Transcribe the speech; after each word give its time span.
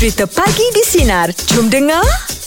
Cerita 0.00 0.24
Pagi 0.24 0.64
di 0.72 0.80
Sinar. 0.80 1.28
Jom 1.52 1.68
dengar. 1.68 2.00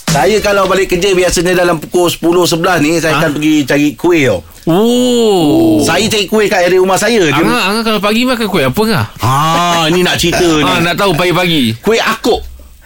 Saya 0.09 0.41
kalau 0.41 0.65
balik 0.65 0.89
kerja 0.89 1.13
biasanya 1.13 1.53
dalam 1.53 1.77
pukul 1.77 2.09
10 2.09 2.49
11 2.49 2.81
ni 2.81 2.97
saya 2.97 3.21
akan 3.21 3.37
pergi 3.37 3.53
cari 3.61 3.87
kuih 3.93 4.25
tau. 4.25 4.39
Oh. 4.65 5.77
Saya 5.85 6.01
cari 6.09 6.25
kuih 6.25 6.49
kat 6.49 6.65
area 6.65 6.81
rumah 6.81 6.97
saya. 6.97 7.29
Dia, 7.29 7.37
Angah, 7.37 7.61
Angah 7.69 7.83
kalau 7.85 8.01
pagi 8.01 8.25
makan 8.25 8.49
kuih 8.49 8.65
apa 8.73 8.81
kah? 8.89 9.05
ha, 9.21 9.85
ni 9.93 10.01
nak 10.01 10.17
cerita 10.17 10.41
ni. 10.57 10.65
Ha, 10.65 10.81
nak 10.81 10.97
tahu 10.97 11.13
pagi-pagi. 11.13 11.77
Kuih 11.77 12.01
akok. 12.01 12.41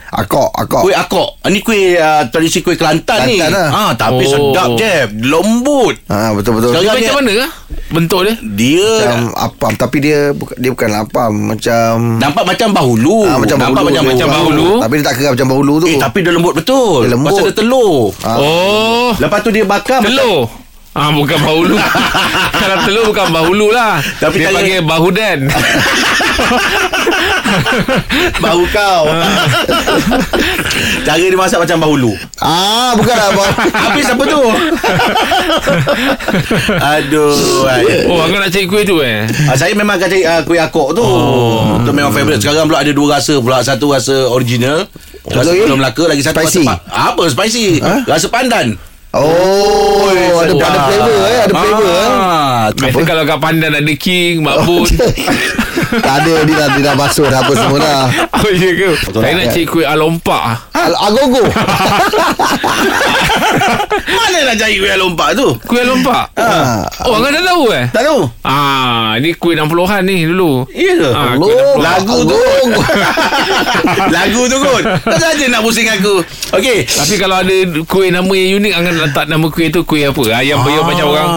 Akok, 0.08 0.50
akok. 0.50 0.82
Kuih 0.82 0.96
akok. 0.96 1.30
Ah, 1.40 1.50
Ni 1.50 1.60
kuih 1.60 1.94
uh, 1.94 2.24
tradisi 2.28 2.60
kuih 2.60 2.74
Kelantan, 2.74 3.28
ni. 3.28 3.36
Kelantan 3.36 3.52
lah. 3.52 3.70
Ha, 3.70 3.84
tapi 3.94 4.24
Oh. 4.24 4.32
sedap 4.50 4.70
je. 4.74 4.94
Lembut. 5.20 5.96
Ha, 6.08 6.32
betul-betul. 6.32 6.72
Sekarang 6.72 6.86
Dia 6.86 6.94
ni- 6.94 7.04
macam 7.04 7.18
mana 7.18 7.32
kah? 7.36 7.52
Bentuk 7.88 8.20
dia? 8.22 8.36
Dia 8.42 8.88
Macam 8.90 9.20
apam 9.34 9.72
Tapi 9.74 9.98
dia 10.00 10.20
buka- 10.32 10.56
dia 10.56 10.70
bukan 10.70 10.92
apam 10.94 11.32
Macam 11.50 11.92
nampak 12.18 12.44
macam 12.46 12.68
bahulu. 12.72 13.20
Ah, 13.24 13.36
macam 13.38 13.58
nampak 13.58 13.72
bahulu 13.78 13.88
macam, 13.90 14.02
tu. 14.02 14.10
Macam 14.10 14.28
bahulu. 14.30 14.68
Tapi 14.78 14.94
dia 14.94 15.04
tak 15.04 15.16
kira 15.16 15.30
macam 15.32 15.48
bahulu 15.48 15.74
tu 15.78 15.88
Eh, 15.88 15.98
tapi 15.98 16.18
dia 16.20 16.32
lembut 16.32 16.54
betul. 16.54 16.96
Dia 17.02 17.12
lembut. 17.12 17.30
Pasal 17.30 17.44
dia 17.46 17.56
telur. 17.56 18.00
Ah. 18.22 18.38
Oh. 18.38 19.12
Lepas 19.14 19.40
tu 19.40 19.50
dia 19.50 19.64
bakar. 19.64 20.00
Telur. 20.02 20.48
Ah 20.98 21.14
bukan 21.14 21.38
bahulu. 21.38 21.78
Kalau 22.60 22.76
telur 22.90 23.04
bukan 23.06 23.30
bahulu 23.30 23.70
lah. 23.70 24.02
Tapi 24.18 24.42
dia 24.42 24.50
panggil 24.50 24.82
bahudan. 24.82 25.46
Bahu 28.38 28.64
kau. 28.70 29.04
Cara 31.06 31.18
dia 31.18 31.38
masak 31.38 31.64
macam 31.64 31.78
bahulu. 31.80 32.12
Ah, 32.38 32.92
bukan 32.94 33.16
abang 33.16 33.52
Habis 33.88 34.12
apa 34.12 34.24
tu? 34.26 34.42
Aduh. 36.76 37.66
Oh, 38.12 38.20
Angah 38.26 38.40
nak 38.44 38.50
cari 38.52 38.66
kuih 38.68 38.84
tu 38.84 39.00
eh? 39.00 39.24
Ah, 39.48 39.56
saya 39.56 39.74
memang 39.74 39.96
akan 39.96 40.08
cari 40.10 40.24
uh, 40.26 40.42
kuih 40.44 40.60
akok 40.60 40.98
tu. 40.98 41.04
Oh. 41.06 41.80
Itu 41.82 41.92
memang 41.94 42.12
favourite. 42.12 42.42
Sekarang 42.42 42.68
pula 42.68 42.84
ada 42.84 42.92
dua 42.92 43.18
rasa 43.18 43.40
pula. 43.40 43.64
Satu 43.64 43.94
rasa 43.96 44.28
original. 44.28 44.86
Rasa 45.28 45.52
Melaka. 45.54 46.04
Lagi 46.08 46.24
satu 46.24 46.42
Spicy. 46.44 46.64
rasa... 46.68 46.74
Pa- 46.74 46.82
apa 47.14 47.24
spicy? 47.30 47.80
Ha? 47.80 47.94
Rasa 48.08 48.28
pandan. 48.28 48.76
Oh, 49.18 50.10
ada, 50.14 50.54
sedap. 50.54 50.70
ada 50.70 50.80
flavor 50.86 51.18
eh 51.26 51.40
Ada 51.42 51.54
flavor 51.58 51.86
eh 51.90 52.10
Ah, 52.68 52.76
Biasa 52.76 53.00
kalau 53.02 53.24
kat 53.24 53.38
pandan 53.38 53.72
ada 53.74 53.94
king, 53.94 54.42
makbut. 54.42 54.92
Tak 55.88 56.20
ada 56.20 56.44
Dia 56.44 56.56
dah, 56.58 56.68
dia 56.76 56.84
dah 56.84 56.96
basuh 56.96 57.24
dah 57.24 57.40
apa 57.40 57.54
semua 57.54 57.80
dah 57.80 58.12
oh, 58.36 58.52
ya 58.52 58.70
ke? 58.76 58.90
Saya 59.08 59.32
nak 59.40 59.48
cari 59.48 59.64
kuih 59.64 59.88
alompak. 59.88 60.42
ah. 60.44 60.58
Al- 60.76 61.00
Agogo 61.00 61.48
Mana 64.10 64.38
nak 64.44 64.56
cari 64.58 64.76
kuih 64.78 64.98
lompak 64.98 65.30
tu? 65.34 65.48
Kuih 65.64 65.82
alompak? 65.82 66.28
Ah. 66.36 66.84
Oh, 67.04 67.16
Angah 67.16 67.32
dah 67.32 67.44
tahu 67.46 67.64
eh? 67.72 67.86
Tak 67.88 68.04
tahu. 68.04 68.20
Ah, 68.42 69.16
ni 69.18 69.32
kuih 69.32 69.56
60-an 69.56 70.02
ni 70.04 70.26
dulu. 70.26 70.68
Ya 70.70 70.92
ke? 70.94 71.08
Ah, 71.08 71.24
Allah. 71.32 71.36
kuih 71.40 71.56
60-an. 71.56 71.80
Lagu 71.80 72.18
tu. 72.26 72.36
Lagu 74.10 74.42
tu 74.44 74.58
kot 74.58 74.84
Tak 75.04 75.18
saja 75.18 75.46
nak 75.48 75.62
pusing 75.62 75.88
aku 75.88 76.20
Okey 76.52 76.84
Tapi 76.84 77.16
kalau 77.16 77.38
ada 77.38 77.56
kuih 77.84 78.10
nama 78.10 78.30
yang 78.30 78.60
unik 78.60 78.74
nak 78.74 78.94
letak 79.06 79.26
nama 79.28 79.46
kuih 79.48 79.68
tu 79.70 79.82
kuih 79.84 80.10
apa? 80.10 80.22
Ayam 80.34 80.60
Ah. 80.60 80.84
macam 80.84 81.06
orang 81.08 81.30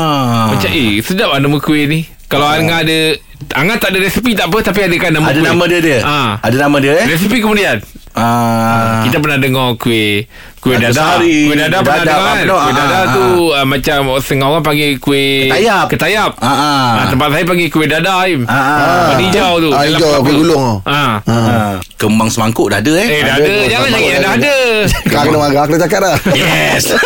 Macam 0.60 0.70
eh 0.70 1.00
sedap 1.00 1.28
lah 1.30 1.38
nama 1.38 1.56
kuih 1.56 1.84
ni 1.84 2.00
Kalau 2.26 2.44
Angah 2.44 2.84
ada 2.84 3.16
Angah 3.52 3.76
tak 3.76 3.90
ada 3.90 3.98
resipi 4.00 4.36
tak 4.36 4.46
apa 4.46 4.60
Tapi 4.62 4.80
ada 4.84 4.96
kan 4.96 5.10
nama 5.10 5.26
Ada 5.26 5.34
kuih 5.34 5.48
nama 5.48 5.64
dia 5.64 5.80
dia 5.80 5.98
Ah. 6.00 6.30
Ada 6.38 6.56
nama 6.60 6.76
dia 6.76 6.92
eh 6.94 7.06
Resipi 7.08 7.40
kemudian 7.40 7.80
Ah. 8.10 9.06
Kita 9.06 9.16
pernah 9.16 9.38
dengar 9.38 9.70
kuih 9.76 10.26
Kuih 10.58 10.76
dadar 10.76 11.22
kedari, 11.22 11.46
Kuih 11.46 11.56
dadar 11.56 11.80
pernah 11.80 12.02
dadar, 12.02 12.10
dengar 12.10 12.26
kan? 12.26 12.44
Kuih 12.58 12.74
dadar 12.74 12.98
ah, 12.98 13.04
tu 13.08 13.24
ah, 13.54 13.64
Macam 13.64 13.98
setengah 14.18 14.46
orang 14.50 14.64
panggil 14.66 14.90
kuih 14.98 15.46
Ketayap. 15.46 15.84
Ketayap 15.88 16.30
Ah, 16.36 16.50
ah. 16.50 16.88
Ah, 16.92 17.06
Tempat 17.06 17.28
saya 17.30 17.44
panggil 17.46 17.68
kuih 17.70 17.86
dadar 17.86 18.26
Im 18.26 18.42
Ah, 18.44 18.52
ah. 18.52 19.06
Warna 19.08 19.22
hijau 19.22 19.52
tu 19.56 19.70
Ah, 19.70 19.80
dalam 19.80 19.94
hijau, 19.94 20.10
kuih 20.20 20.34
gulung 20.36 20.58
tu. 20.60 20.76
Ah. 20.84 21.12
Ah. 21.24 21.72
Kembang 21.96 22.28
semangkuk 22.28 22.66
dah 22.68 22.78
ada 22.78 22.92
eh 22.92 23.08
Eh 23.08 23.20
dah 23.22 23.34
Ada, 23.36 23.46
ada 23.46 23.62
Jangan 23.64 23.88
cakap 23.88 24.10
ada. 24.10 24.18
dah 24.18 24.32
ada 24.34 24.54
Kau 25.06 25.22
kena 25.22 25.38
marah 25.38 25.62
Aku 25.64 25.74
cakap 25.78 25.98
dah 26.02 26.16
Yes 26.34 26.84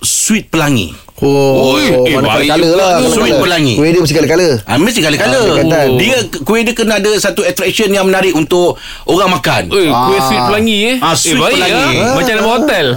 Sweet 0.00 0.48
pelangi 0.48 0.96
Oh, 1.20 1.76
Oi, 1.76 1.84
eh, 2.08 2.16
mana 2.16 2.32
baik 2.32 2.48
kala 2.48 2.64
juga 2.64 2.74
lah 2.74 2.88
kala-kala. 2.96 3.12
Sweet 3.12 3.36
pelangi. 3.38 3.74
Kuih 3.76 3.90
dia 3.90 4.00
mesti 4.00 4.14
kala-kala 4.14 4.48
Ah, 4.64 4.76
mesti 4.76 5.00
kala-kala 5.00 5.36
Ah, 5.36 5.44
Kelantan. 5.52 5.88
Dia 5.94 6.16
Kuih 6.40 6.60
dia 6.62 6.72
kena 6.72 6.96
ada 6.96 7.10
Satu 7.14 7.42
attraction 7.42 7.88
yang 7.88 8.04
menarik 8.04 8.32
Untuk 8.32 8.80
orang 9.04 9.28
makan 9.30 9.68
Eh, 9.68 9.84
kuih 9.84 9.90
Ah. 9.90 10.22
sweet 10.22 10.42
pelangi 10.42 10.76
eh. 10.82 10.96
Ah, 10.98 11.12
sweet 11.12 11.34
eh, 11.34 11.38
baik 11.38 11.54
pelangi. 11.54 11.76
lah. 11.94 12.14
Macam 12.14 12.34
nama 12.34 12.48
hotel. 12.50 12.86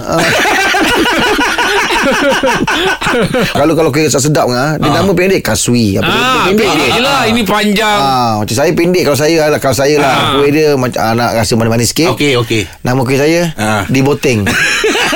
Kalau 3.56 3.72
kalau 3.72 3.90
kuih 3.90 4.04
rasa 4.04 4.18
sedap 4.18 4.46
ngah, 4.46 4.76
Dia 4.76 4.90
nama 4.90 5.10
pendek 5.10 5.40
Kasui 5.40 5.96
Apa 5.96 6.04
dia? 6.04 6.16
Ah, 6.16 6.44
Pendek 6.46 6.66
pendek 6.66 6.88
je 6.90 7.00
lah. 7.00 7.20
Ini 7.24 7.40
panjang. 7.42 7.98
Ah, 7.98 8.32
macam 8.38 8.54
saya 8.54 8.70
pendek 8.70 9.02
kalau 9.04 9.16
saya 9.16 9.36
lah 9.46 9.58
kalau 9.58 9.72
saya 9.72 9.96
lah 9.96 10.12
Ah. 10.14 10.30
kuih 10.36 10.50
dia 10.50 10.68
macam 10.74 11.00
ah, 11.00 11.12
nak 11.12 11.30
rasa 11.34 11.52
manis-manis 11.54 11.88
sikit. 11.90 12.12
Okey 12.12 12.36
okey 12.36 12.62
Nama 12.80 13.00
kuih 13.00 13.16
saya 13.16 13.40
Ah. 13.54 13.82
di 13.86 14.00
boteng. 14.00 14.44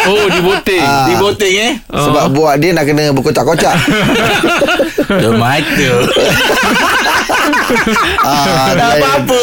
Oh, 0.00 0.24
di 0.24 0.40
boting. 0.40 0.80
Ah. 0.80 1.04
Di 1.04 1.14
boteng 1.16 1.52
eh 1.52 1.72
Sebab 1.84 2.32
buat 2.32 2.56
dia 2.56 2.72
nak 2.72 2.88
kena 2.88 3.12
berkocak-kocak. 3.12 3.76
Tomato 5.20 5.92
ah, 7.28 8.66
Tak 8.68 8.74
dia- 8.74 8.90
apa-apa 8.96 9.40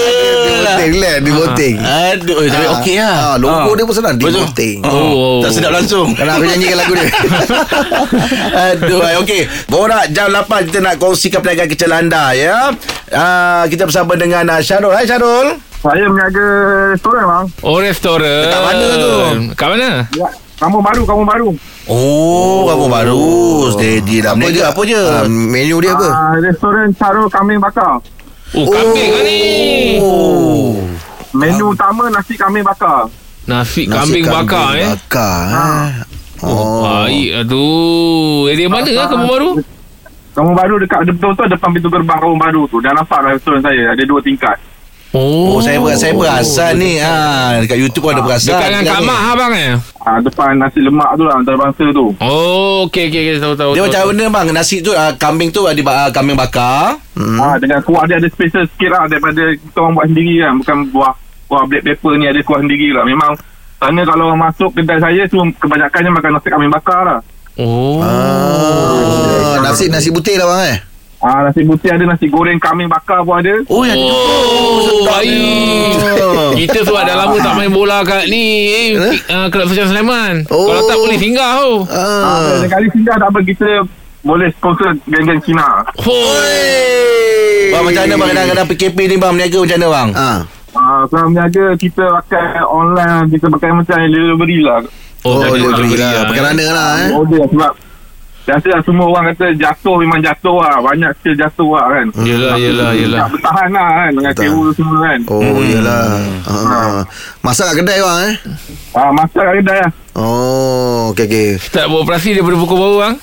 boteng 0.65 0.93
lah, 0.97 1.15
di 1.17 1.31
boteng. 1.31 1.75
Aduh 1.77 2.37
eh, 2.39 2.49
Tapi 2.49 2.65
Ah. 2.65 2.73
okey 2.75 2.95
lah 2.95 3.15
Ah, 3.15 3.35
logo 3.35 3.71
dia 3.71 3.83
pun 3.83 3.93
senang, 3.93 4.15
di 4.15 4.23
Betul. 4.23 4.41
boteng. 4.43 4.77
Oh, 4.83 4.93
Oh. 5.05 5.37
Tak 5.39 5.51
sedap 5.51 5.71
langsung 5.71 6.07
Kan 6.11 6.27
aku 6.27 6.43
nyanyikan 6.43 6.77
lagu 6.77 6.93
dia. 6.93 7.07
Aduh, 8.67 9.01
okey. 9.21 9.41
Borak 9.65 10.11
jam 10.11 10.29
8 10.29 10.45
kita 10.65 10.79
nak 10.79 10.95
kongsikan 10.95 11.39
perniagaan 11.39 11.69
kecil 11.69 11.91
anda 11.91 12.31
ya. 12.31 12.71
Uh, 13.07 13.63
kita 13.65 13.85
bersama 13.85 14.13
dengan 14.13 14.43
uh, 14.47 14.59
Syarul. 14.59 14.91
Hai 14.91 15.05
Syarul. 15.05 15.55
Saya 15.77 16.05
meniaga 16.07 16.45
restoran 16.91 17.23
bang. 17.23 17.45
Oh, 17.61 17.77
restoran. 17.77 18.41
Dekat 18.43 18.61
mana 18.63 18.85
tu? 18.95 19.13
Kat 19.53 19.67
mana? 19.69 19.89
Ya. 20.11 20.29
Kampung 20.55 20.83
baru, 20.83 21.01
kampung 21.03 21.27
baru. 21.27 21.49
Oh, 21.91 22.65
kamu 22.71 22.85
baru. 22.87 23.25
Steady 23.75 24.23
dah. 24.23 24.33
Apa 24.33 24.47
je? 24.47 24.61
Apa 24.63 24.81
je? 24.87 24.97
Ah, 24.97 25.27
menu 25.27 25.83
dia 25.83 25.93
apa? 25.93 26.09
Ah, 26.09 26.33
restoran 26.39 26.95
Caro 26.95 27.27
Kambing 27.27 27.59
Bakar. 27.59 27.99
Oh, 28.55 28.71
kambing 28.71 29.09
kan 29.11 29.23
ni. 29.27 29.41
Oh. 29.99 30.79
Menu 31.35 31.75
utama 31.75 32.07
nasi 32.07 32.39
kambing 32.39 32.63
bakar. 32.63 33.11
Nasi, 33.43 33.83
Nasi 33.83 33.91
kambing 33.91 34.25
bakar 34.31 34.79
eh. 34.79 34.87
Bakar. 34.95 35.43
Eh. 35.51 36.45
Oh, 36.45 36.85
baik 36.85 37.29
lah 37.35 37.43
tu. 37.43 37.67
Area 38.47 38.67
mana 38.71 38.91
lah 38.95 39.05
kamu 39.11 39.25
baru? 39.27 39.49
Kampung 40.35 40.55
baru 40.55 40.75
dekat 40.79 40.99
betul-betul 41.11 41.47
depan 41.51 41.69
pintu 41.75 41.89
gerbang 41.91 42.19
kampung 42.21 42.39
baru 42.39 42.61
tu. 42.71 42.77
Dah 42.79 42.95
nampak 42.95 43.19
lah 43.19 43.35
restoran 43.35 43.59
saya. 43.59 43.91
Ada 43.91 44.03
dua 44.07 44.23
tingkat. 44.23 44.55
Oh, 45.15 45.63
saya 45.63 45.79
ber, 45.79 45.95
saya 45.95 46.11
perasan 46.11 46.75
ni. 46.75 46.99
Ha, 46.99 47.63
dekat 47.63 47.79
YouTube 47.79 48.03
pun 48.03 48.11
ada 48.11 48.19
perasan. 48.19 48.51
Dekat 48.51 48.67
dengan 48.67 48.83
Kak 48.83 48.99
Mak 49.07 49.19
abang 49.31 49.53
eh? 49.55 49.79
Ah, 50.03 50.19
depan 50.19 50.59
nasi 50.59 50.83
lemak 50.83 51.15
tu 51.15 51.23
lah 51.23 51.39
antarabangsa 51.39 51.87
tu. 51.95 52.11
Oh, 52.19 52.83
okey 52.91 53.07
okey 53.07 53.19
okey 53.23 53.33
tahu 53.39 53.55
tahu. 53.55 53.71
Dia 53.79 53.87
tahu, 53.87 53.87
macam 53.87 54.01
tahu. 54.03 54.09
mana 54.11 54.23
bang? 54.27 54.47
Nasi 54.51 54.83
tu 54.83 54.91
uh, 54.91 55.15
kambing 55.15 55.55
tu 55.55 55.63
ada 55.63 55.79
uh, 55.79 56.09
kambing 56.11 56.35
bakar. 56.35 56.99
Hmm. 57.15 57.39
Ah, 57.39 57.55
dengan 57.55 57.79
kuah 57.87 58.03
dia 58.03 58.19
ada 58.19 58.27
special 58.27 58.67
sikit 58.67 58.91
lah 58.91 59.07
daripada 59.07 59.55
kita 59.55 59.77
orang 59.79 59.93
buat 59.95 60.07
sendiri 60.11 60.35
kan. 60.43 60.53
Bukan 60.59 60.77
buah 60.91 61.13
kuah 61.47 61.63
black 61.63 61.83
pepper 61.87 62.13
ni 62.19 62.25
ada 62.27 62.39
kuah 62.43 62.59
sendiri 62.59 62.91
lah. 62.91 63.03
Memang 63.07 63.31
sana 63.79 64.01
kalau 64.03 64.23
orang 64.35 64.41
masuk 64.51 64.69
kedai 64.75 64.99
saya 64.99 65.23
tu 65.31 65.39
kebanyakannya 65.63 66.11
makan 66.11 66.31
nasi 66.35 66.47
kambing 66.51 66.73
bakar 66.75 67.01
lah. 67.07 67.19
Oh. 67.55 68.03
Ah, 68.03 69.63
nasi 69.63 69.87
nasi 69.87 70.11
putih 70.11 70.35
lah 70.35 70.51
bang 70.51 70.63
eh. 70.75 70.79
Ah, 71.25 71.41
nasi 71.41 71.65
putih 71.65 71.89
ada, 71.89 72.05
nasi 72.05 72.29
goreng 72.29 72.61
kambing 72.61 72.85
bakar 72.85 73.25
pun 73.25 73.41
ada. 73.41 73.57
Oh, 73.65 73.81
ya. 73.81 73.97
Oh, 73.97 75.01
baik. 75.03 75.97
Kita 76.55 76.85
sebab 76.85 77.01
dah 77.01 77.17
lama 77.17 77.33
tak 77.41 77.53
main 77.55 77.73
bola 77.73 78.05
kat 78.05 78.29
ni. 78.29 78.69
Eh, 78.69 78.89
uh, 79.25 79.49
Kelab 79.49 79.73
Sosial 79.73 79.89
Sulaiman. 79.89 80.45
Oh. 80.47 80.69
Kalau 80.69 80.85
tak 80.85 80.97
boleh 80.97 81.17
singgah 81.17 81.57
tu. 81.57 81.71
Ah, 81.89 82.61
Ah. 82.61 82.69
kali 82.69 82.85
singgah 82.93 83.17
tak 83.17 83.25
apa 83.25 83.41
kita 83.41 83.69
boleh 84.21 84.53
sponsor 84.53 84.93
geng-geng 85.05 85.41
Cina. 85.41 85.65
Oh. 85.97 86.29
Bang, 87.71 87.83
macam 87.83 88.01
mana 88.03 88.15
bang 88.15 88.29
kadang-kadang 88.29 88.67
PKP 88.69 88.97
ni 89.03 89.15
bang 89.17 89.33
Meniaga 89.33 89.57
macam 89.59 89.75
mana 89.75 89.87
bang? 89.89 90.09
Ah. 90.13 90.39
Ah, 90.75 91.01
kalau 91.07 91.25
berniaga 91.27 91.65
kita 91.73 92.03
pakai 92.21 92.45
online, 92.61 93.25
kita 93.31 93.49
pakai 93.49 93.69
macam 93.73 93.97
delivery 94.05 94.59
lah. 94.61 94.85
Oh, 95.23 95.41
delivery 95.41 95.97
lah. 95.97 96.11
lah, 96.11 96.23
Pakai 96.29 96.37
eh. 96.37 96.45
runner 96.45 96.69
lah 96.69 96.89
eh. 96.99 97.09
Order 97.11 97.43
sebab 97.49 97.71
Biasa 98.45 98.67
lah 98.77 98.81
semua 98.85 99.05
orang 99.09 99.33
kata 99.33 99.57
jatuh 99.57 99.95
memang 99.97 100.21
jatuh 100.21 100.61
lah. 100.61 100.77
Banyak 100.77 101.11
skill 101.17 101.33
jatuh 101.33 101.69
lah 101.73 101.85
kan. 101.89 102.07
Yelah, 102.21 102.53
yelah, 102.61 102.89
yelah. 102.93 103.19
Tak 103.25 103.29
bertahan 103.33 103.69
lah 103.73 103.89
kan 103.89 104.11
dengan 104.13 104.31
Betul. 104.37 104.45
sewa 104.45 104.69
semua 104.77 104.97
kan. 105.01 105.19
Oh, 105.33 105.59
iyalah. 105.65 106.05
Ah. 106.45 107.01
Masak 107.41 107.73
kat 107.73 107.75
kedai 107.81 107.99
bang 108.05 108.19
eh. 108.29 108.35
Ah, 108.93 109.09
masak 109.09 109.41
kat 109.41 109.55
kedai 109.65 109.79
lah. 109.81 109.91
Oh, 110.13 111.09
okey 111.09 111.25
okey. 111.25 111.47
Start 111.57 111.89
beroperasi 111.89 112.37
daripada 112.37 112.55
pukul 112.61 112.77
berapa 112.77 112.97
bang? 113.01 113.15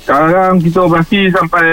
Sekarang 0.00 0.52
kita 0.64 0.78
operasi 0.80 1.20
sampai 1.28 1.66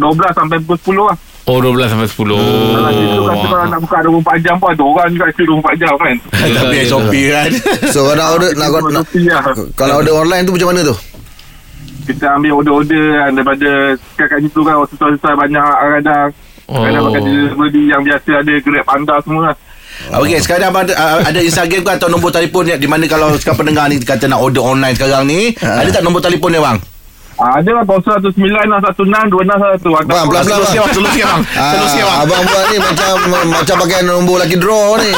sampai 0.32 0.56
pukul 0.64 0.96
10 0.96 1.08
lah. 1.12 1.18
Oh 1.46 1.62
12 1.62 1.86
sampai 1.86 2.08
10 2.10 2.26
Kalau 2.26 2.90
kita 2.90 3.16
kata 3.22 3.46
kalau 3.46 3.66
nak 3.70 3.80
buka 3.84 3.96
24 4.02 4.42
jam 4.42 4.54
pun 4.58 4.68
ada 4.74 4.82
orang 4.82 5.08
juga 5.14 5.24
isi 5.30 5.42
24 5.46 5.78
jam 5.78 5.92
kan. 5.94 6.16
Tapi 6.34 6.76
SOP 6.90 7.14
kan 7.30 7.50
So 7.94 7.98
kalau 8.02 8.18
nak 8.18 8.28
order 8.34 8.50
nak, 8.58 8.68
nak, 8.74 8.82
nak 8.90 9.06
lah. 9.06 9.42
kalau 9.78 9.94
order 10.02 10.14
online 10.18 10.42
tu 10.42 10.56
macam 10.56 10.74
mana 10.74 10.80
tu? 10.82 10.96
Kita 12.06 12.38
ambil 12.38 12.62
order-order 12.62 13.04
kan 13.18 13.30
daripada 13.34 13.70
kat 14.16 14.38
situ 14.40 14.60
kan 14.62 14.74
hospital-hospital 14.78 15.34
banyak 15.34 15.66
kadang 16.00 16.30
Oh. 16.66 16.82
kadang 16.82 17.06
pakai 17.06 17.22
delivery 17.22 17.82
yang 17.94 18.02
biasa 18.02 18.42
ada 18.42 18.54
grab 18.58 18.86
anda 18.90 19.14
semua 19.22 19.42
lah. 19.46 19.56
Okey, 20.18 20.42
sekarang 20.42 20.74
abang 20.74 20.82
ada, 20.82 20.98
uh, 20.98 21.18
ada 21.22 21.38
Instagram 21.38 21.86
ke 21.86 21.90
atau 21.94 22.10
nombor 22.10 22.34
telefon 22.34 22.66
ni 22.66 22.74
di 22.74 22.90
mana 22.90 23.06
kalau 23.06 23.38
sekarang 23.38 23.62
pendengar 23.62 23.86
ni 23.86 24.02
kata 24.02 24.26
nak 24.26 24.42
order 24.42 24.66
online 24.66 24.98
sekarang 24.98 25.30
ni, 25.30 25.54
ada 25.62 25.88
tak 25.94 26.02
nombor 26.02 26.18
telefon 26.18 26.50
dia 26.50 26.60
bang? 26.60 26.78
Ah, 27.36 27.60
ada 27.60 27.68
lah 27.70 27.84
019-616-261 27.84 28.96
Bang, 30.08 30.24
pelan-pelan 30.24 30.40
Terus 30.40 30.56
bang. 30.56 30.64
sikit 30.64 30.80
bang, 30.80 30.88
terus 30.90 31.12
sikit 31.12 31.26
bang. 31.26 31.42
Ah, 31.52 31.68
Terus 31.70 31.88
sikit 31.90 32.04
bang. 32.06 32.18
abang 32.18 32.42
buat 32.42 32.64
ni 32.64 32.76
macam 32.80 33.12
macam 33.52 33.76
pakai 33.78 34.00
nombor 34.02 34.36
lagi 34.38 34.56
draw 34.56 34.96
ni. 34.96 35.12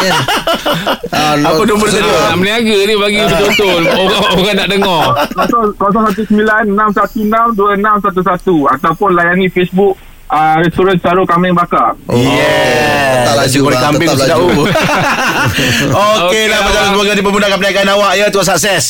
Ah, 1.08 1.34
Apa 1.38 1.62
nombor 1.62 1.86
dia? 1.88 2.02
Nak 2.02 2.36
meniaga 2.36 2.76
ni 2.80 2.94
bagi 2.96 3.18
betul-betul 3.22 3.82
orang, 4.02 4.22
orang 4.34 4.54
nak 4.56 4.66
dengar 4.66 5.02
019-616-2611 7.38 7.86
Ataupun 8.68 9.10
layani 9.12 9.46
Facebook 9.46 9.94
uh, 10.28 10.56
Restoran 10.58 10.98
Saro 10.98 11.22
Kambing 11.22 11.54
Bakar 11.54 11.94
Yeah. 12.08 13.22
Tetap 13.24 13.34
laju, 13.36 13.46
Nasi 13.46 13.58
goreng 13.58 13.76
bang, 13.76 13.86
kambing 13.88 14.08
tetap 14.08 14.18
sedap. 14.20 14.38
laju. 14.38 14.62
Okey 16.18 16.44
lah, 16.46 16.58
abang. 16.58 16.72
abang. 16.72 16.86
semoga 16.90 17.12
dipermudahkan 17.14 17.56
perniagaan 17.56 17.88
awak 17.90 18.12
ya. 18.14 18.26
Tuan 18.28 18.42
sukses. 18.44 18.84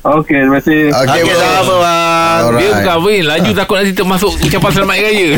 Okey, 0.00 0.32
terima 0.40 0.56
kasih 0.56 0.88
Okey, 0.88 1.20
Okey, 1.20 1.22
bro. 1.28 1.44
sama 1.60 1.74
bang. 1.76 2.40
Alright. 2.40 2.56
Dia 2.56 2.70
bukan 2.72 2.94
apa 2.96 3.08
ni 3.10 3.20
Laju 3.20 3.50
takut 3.52 3.76
nanti 3.76 3.92
termasuk 3.92 4.32
Ucapan 4.40 4.70
selamat 4.72 4.94
hari 4.96 5.04
raya 5.04 5.28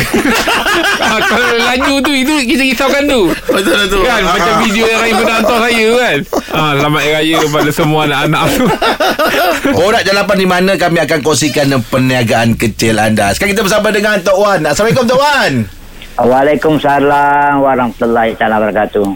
Ah, 1.03 1.19
Kalau 1.19 1.49
laju 1.59 1.95
tu 1.99 2.13
Itu 2.15 2.33
kita 2.47 2.63
risaukan 2.63 3.03
tu 3.05 3.23
Betul 3.51 3.75
lah 3.75 3.87
tu. 3.91 3.99
Kan 4.01 4.23
macam 4.23 4.53
video 4.63 4.87
yang 4.87 5.03
Rahim 5.03 5.15
pernah 5.19 5.35
hantar 5.37 5.59
saya 5.61 5.89
kan 5.93 6.19
ah, 6.55 6.73
Selamat 6.79 7.01
hari 7.01 7.11
raya 7.13 7.37
Kepada 7.43 7.71
semua 7.75 8.01
anak-anak 8.07 8.43
tu 8.49 8.65
Borak 9.77 10.03
jalapan 10.03 10.37
di 10.37 10.47
mana 10.47 10.73
kami 10.75 10.99
akan 11.01 11.19
kongsikan 11.21 11.67
perniagaan 11.83 12.55
kecil 12.55 12.99
anda. 12.99 13.31
Sekarang 13.31 13.55
kita 13.55 13.63
bersama 13.63 13.89
dengan 13.91 14.19
Tok 14.19 14.37
Wan. 14.37 14.61
Assalamualaikum 14.63 15.07
Tok 15.07 15.19
Wan. 15.19 15.53
Waalaikumsalam 16.19 17.59
warahmatullahi 17.59 18.35
wabarakatuh. 18.35 19.07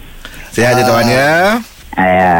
Sihat 0.50 0.72
je 0.74 0.82
Tok 0.82 0.94
Wan 0.94 1.06
ya. 1.06 1.58
Ya. 1.96 2.34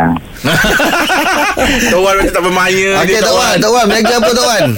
Tok 1.92 2.00
Wan 2.04 2.14
macam 2.20 2.32
tak 2.32 2.44
bermaya 2.44 2.88
Okey, 3.00 3.18
Tok 3.20 3.36
Wan, 3.36 3.54
Tok 3.56 3.72
Wan, 3.72 3.84
berniaga 3.88 4.14
apa 4.20 4.30
Tok 4.32 4.46
Wan? 4.46 4.64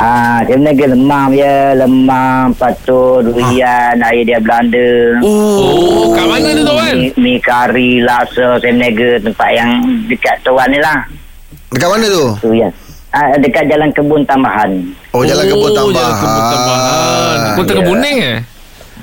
Ah, 0.00 0.40
dia 0.48 0.56
negeri 0.56 0.96
lemang 0.96 1.28
ya, 1.36 1.76
lemang, 1.76 2.56
patut, 2.56 3.20
durian, 3.20 4.00
air 4.00 4.24
dia 4.24 4.40
Belanda. 4.40 5.20
Oh 5.20 6.16
kat 6.16 6.24
mana 6.24 6.56
tu 6.56 6.64
Tuan 6.64 6.96
Mi, 6.96 7.12
mi 7.20 7.32
kari, 7.36 8.00
laksa, 8.00 8.56
saya 8.64 8.72
meniaga 8.72 9.20
tempat 9.20 9.50
yang 9.52 9.68
dekat 10.08 10.40
Tuan 10.40 10.72
ni 10.72 10.80
lah. 10.80 11.04
Dekat 11.68 11.88
mana 11.92 12.06
tu? 12.08 12.24
Tu 12.40 12.64
ya. 12.64 12.72
Ah, 13.12 13.36
dekat 13.36 13.68
jalan 13.68 13.92
kebun 13.92 14.24
tambahan. 14.24 14.72
Oh, 15.12 15.26
Jalan 15.26 15.42
Kebun 15.50 15.70
Tambahan. 15.74 15.98
Jalan 15.98 16.14
kebun 16.16 16.44
tambahan 16.48 17.38
Kota 17.58 17.72
Ya. 17.74 17.78
Kebuning 17.82 18.18
eh 18.22 18.38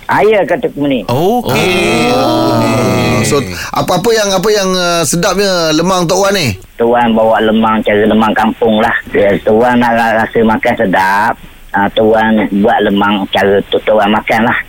Ah, 0.08 0.24
ya 0.24 0.40
kata 0.42 0.72
ni. 0.78 1.04
Okey. 1.04 2.08
Ah, 2.16 3.20
So, 3.28 3.44
apa-apa 3.76 4.08
yang 4.16 4.30
apa 4.32 4.48
yang 4.48 4.70
uh, 4.72 5.04
sedapnya 5.04 5.76
lemang 5.76 6.08
Tok 6.08 6.24
Wan 6.24 6.32
ni? 6.32 6.56
Tuan 6.80 7.12
bawa 7.12 7.44
lemang 7.44 7.84
cara 7.84 8.08
lemang 8.08 8.32
kampung 8.32 8.80
lah. 8.80 8.94
Ya, 9.12 9.36
tuan 9.44 9.76
nak 9.76 10.00
rasa 10.00 10.40
makan 10.40 10.74
sedap. 10.80 11.36
Ah, 11.76 11.92
tuan 11.92 12.32
buat 12.58 12.80
lemang 12.82 13.28
cara 13.28 13.60
tu 13.68 13.76
tuan 13.84 14.08
makan 14.08 14.48
lah. 14.48 14.60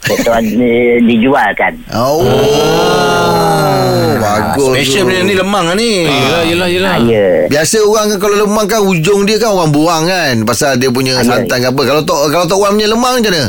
Tuan 0.26 0.42
di, 0.42 0.96
dijualkan. 1.04 1.76
Oh, 1.92 2.24
bagus. 4.16 4.72
Special 4.74 5.04
benda 5.06 5.22
ni 5.22 5.34
lemang 5.36 5.64
lah 5.68 5.76
ni. 5.76 6.08
Yelah 6.08 6.42
yelah 6.42 6.68
yelah 6.68 6.90
Ah, 6.90 6.98
ya. 6.98 7.26
Biasa 7.46 7.84
orang 7.84 8.06
kan 8.08 8.18
kalau 8.18 8.36
lemang 8.40 8.66
kan 8.66 8.80
ujung 8.80 9.22
dia 9.22 9.36
kan 9.36 9.52
orang 9.52 9.70
buang 9.70 10.08
kan 10.08 10.34
pasal 10.42 10.80
dia 10.80 10.88
punya 10.88 11.14
Ah, 11.14 11.22
ya. 11.22 11.44
santan 11.44 11.58
ke 11.60 11.68
apa. 11.68 11.82
Kalau 11.84 12.02
tok 12.02 12.32
kalau 12.32 12.48
tok 12.48 12.58
Wan 12.58 12.74
punya 12.74 12.88
lemang 12.88 13.20
macam 13.20 13.28
mana? 13.30 13.44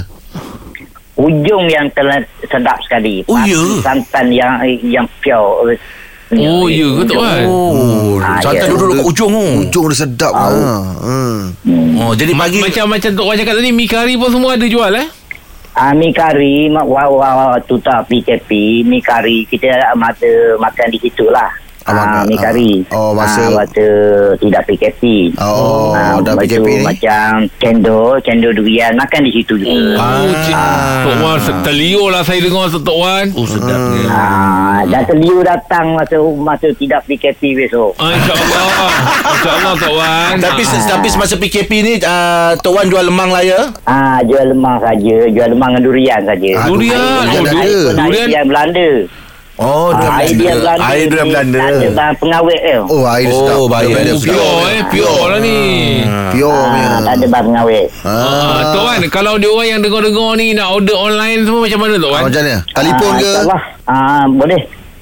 Ujung 1.21 1.65
yang 1.68 1.85
telah 1.91 2.18
sedap 2.41 2.81
sekali. 2.81 3.21
Oh, 3.25 3.38
Pasti 3.38 3.53
ya? 3.53 3.62
Santan 3.79 4.25
yang 4.29 4.51
yang 4.81 5.06
pure. 5.21 5.77
Oh 6.31 6.63
ya 6.65 6.88
ke 6.95 7.03
Tuan 7.06 7.44
Oh, 7.44 8.15
Ah, 8.18 8.39
santan 8.39 8.63
ya. 8.63 8.71
duduk 8.71 8.88
dekat 8.95 9.06
ujung 9.06 9.29
tu. 9.29 9.44
Ujung 9.62 9.85
dia 9.85 9.97
sedap 10.00 10.31
Ah. 10.31 10.47
ha. 10.47 10.79
Hmm. 11.03 11.39
Oh, 11.94 12.15
jadi 12.15 12.31
Ma- 12.31 12.47
pagi 12.47 12.57
Macam 12.57 12.85
macam 12.89 13.09
Tok 13.12 13.25
Wan 13.25 13.35
cakap 13.35 13.53
tadi 13.53 13.69
Mi 13.69 13.83
kari 13.83 14.15
pun 14.15 14.31
semua 14.31 14.56
ada 14.56 14.63
jual 14.65 14.89
eh 14.91 15.07
Ah, 15.71 15.91
mi 15.91 16.12
kari, 16.12 16.68
mak 16.68 16.83
wah 16.83 17.07
wah 17.07 17.56
tu 17.62 17.75
tak 17.77 18.03
PKP, 18.06 18.83
mi 18.83 19.00
kari 19.00 19.44
kita 19.45 19.71
mata 19.94 20.27
makan 20.57 20.88
di 20.89 21.00
situ 21.00 21.23
lah. 21.27 21.47
Ah, 21.81 21.89
Ah, 21.89 21.95
makan. 21.95 22.24
mi 22.25 22.36
kari. 22.36 22.72
Oh, 22.89 23.12
masa- 23.12 23.42
ah, 23.44 23.57
masa 23.57 23.86
tidak 24.38 24.62
PKP. 24.66 25.33
Oh, 25.36 25.89
Ah, 25.92 26.18
dah 26.18 26.38
PKP 26.38 26.68
ni. 26.78 26.83
Macam 26.83 27.30
cendol, 27.57 28.22
cendol 28.22 28.54
durian 28.54 28.94
makan 28.94 29.22
di 29.24 29.31
situ 29.33 29.57
juga. 29.57 29.98
Oh. 29.98 30.30
Tok 31.01 31.16
Wan 31.19 31.38
terliur 31.62 32.07
lah 32.07 32.22
saya 32.22 32.38
dengar 32.38 32.69
Tok 32.69 32.94
Wan 32.95 33.25
Oh, 33.33 33.44
sedapnya. 33.44 34.06
Ah, 34.07 34.80
dan 34.86 35.01
seliu 35.04 35.42
datang 35.42 35.94
masa 35.94 36.16
masa 36.38 36.68
tidak 36.72 37.01
PKP 37.06 37.42
besok. 37.56 37.98
Ah, 37.98 38.12
InsyaAllah 38.12 38.66
InsyaAllah 39.31 39.74
Tok 39.75 39.94
Wan 39.95 40.33
Tapi 40.39 40.62
Ah. 40.63 40.86
tapi 40.88 41.07
semasa 41.07 41.33
PKP 41.36 41.72
ni 41.81 41.94
uh, 42.00 42.54
Tok 42.57 42.74
Wan 42.74 42.86
jual 42.86 43.04
lemang 43.04 43.30
lah 43.30 43.42
ya. 43.42 43.74
Ah, 43.83 44.22
jual 44.22 44.45
lemang 44.48 44.78
saja, 44.78 45.18
jual 45.28 45.50
lemang 45.50 45.74
dengan 45.74 45.83
durian 45.83 46.22
saja. 46.22 46.50
Ah, 46.56 46.68
Durian. 46.68 46.94
durian 46.94 47.01
Oh, 47.01 47.25
Durian 47.25 47.95
durian. 47.98 48.28
yang 48.30 48.45
Belanda. 48.45 48.89
Oh, 49.61 49.93
dia 49.93 50.09
ah, 50.09 50.17
air 50.25 50.33
dia 50.33 50.57
Belanda. 50.57 50.81
Air 50.89 51.05
dia 51.05 51.21
Belanda. 51.21 51.59
Ada 51.61 52.17
pengawet 52.17 52.59
dia. 52.65 52.79
Oh, 52.81 53.05
air 53.05 53.29
dia 53.29 53.33
oh, 53.37 53.45
sedap. 53.45 53.57
Oh, 53.61 53.67
pure, 53.69 53.93
pure 54.25 54.57
eh. 54.73 54.81
Pure 54.89 55.21
lah 55.29 55.37
ni. 55.37 55.57
Ah, 56.01 56.33
pure. 56.33 56.49
Ah, 56.49 56.97
tak 57.05 57.13
ada 57.13 57.25
bahan 57.29 57.43
pengawet. 57.45 57.87
Ah. 58.01 58.17
ah 58.17 58.61
Tok 58.73 58.83
kan 58.89 59.01
kalau 59.13 59.33
dia 59.37 59.49
orang 59.53 59.67
yang 59.69 59.79
dengar-dengar 59.85 60.29
ni 60.41 60.57
nak 60.57 60.67
order 60.73 60.97
online 60.97 61.45
semua 61.45 61.61
macam 61.69 61.79
mana 61.85 61.93
tu 61.93 62.09
ah, 62.09 62.09
kan? 62.09 62.17
Ah, 62.17 62.25
macam 62.25 62.41
mana? 62.41 62.55
Telefon 62.73 63.11
ke? 63.21 63.31
Ah, 63.31 63.45
lah. 63.45 63.61
boleh. 64.33 64.61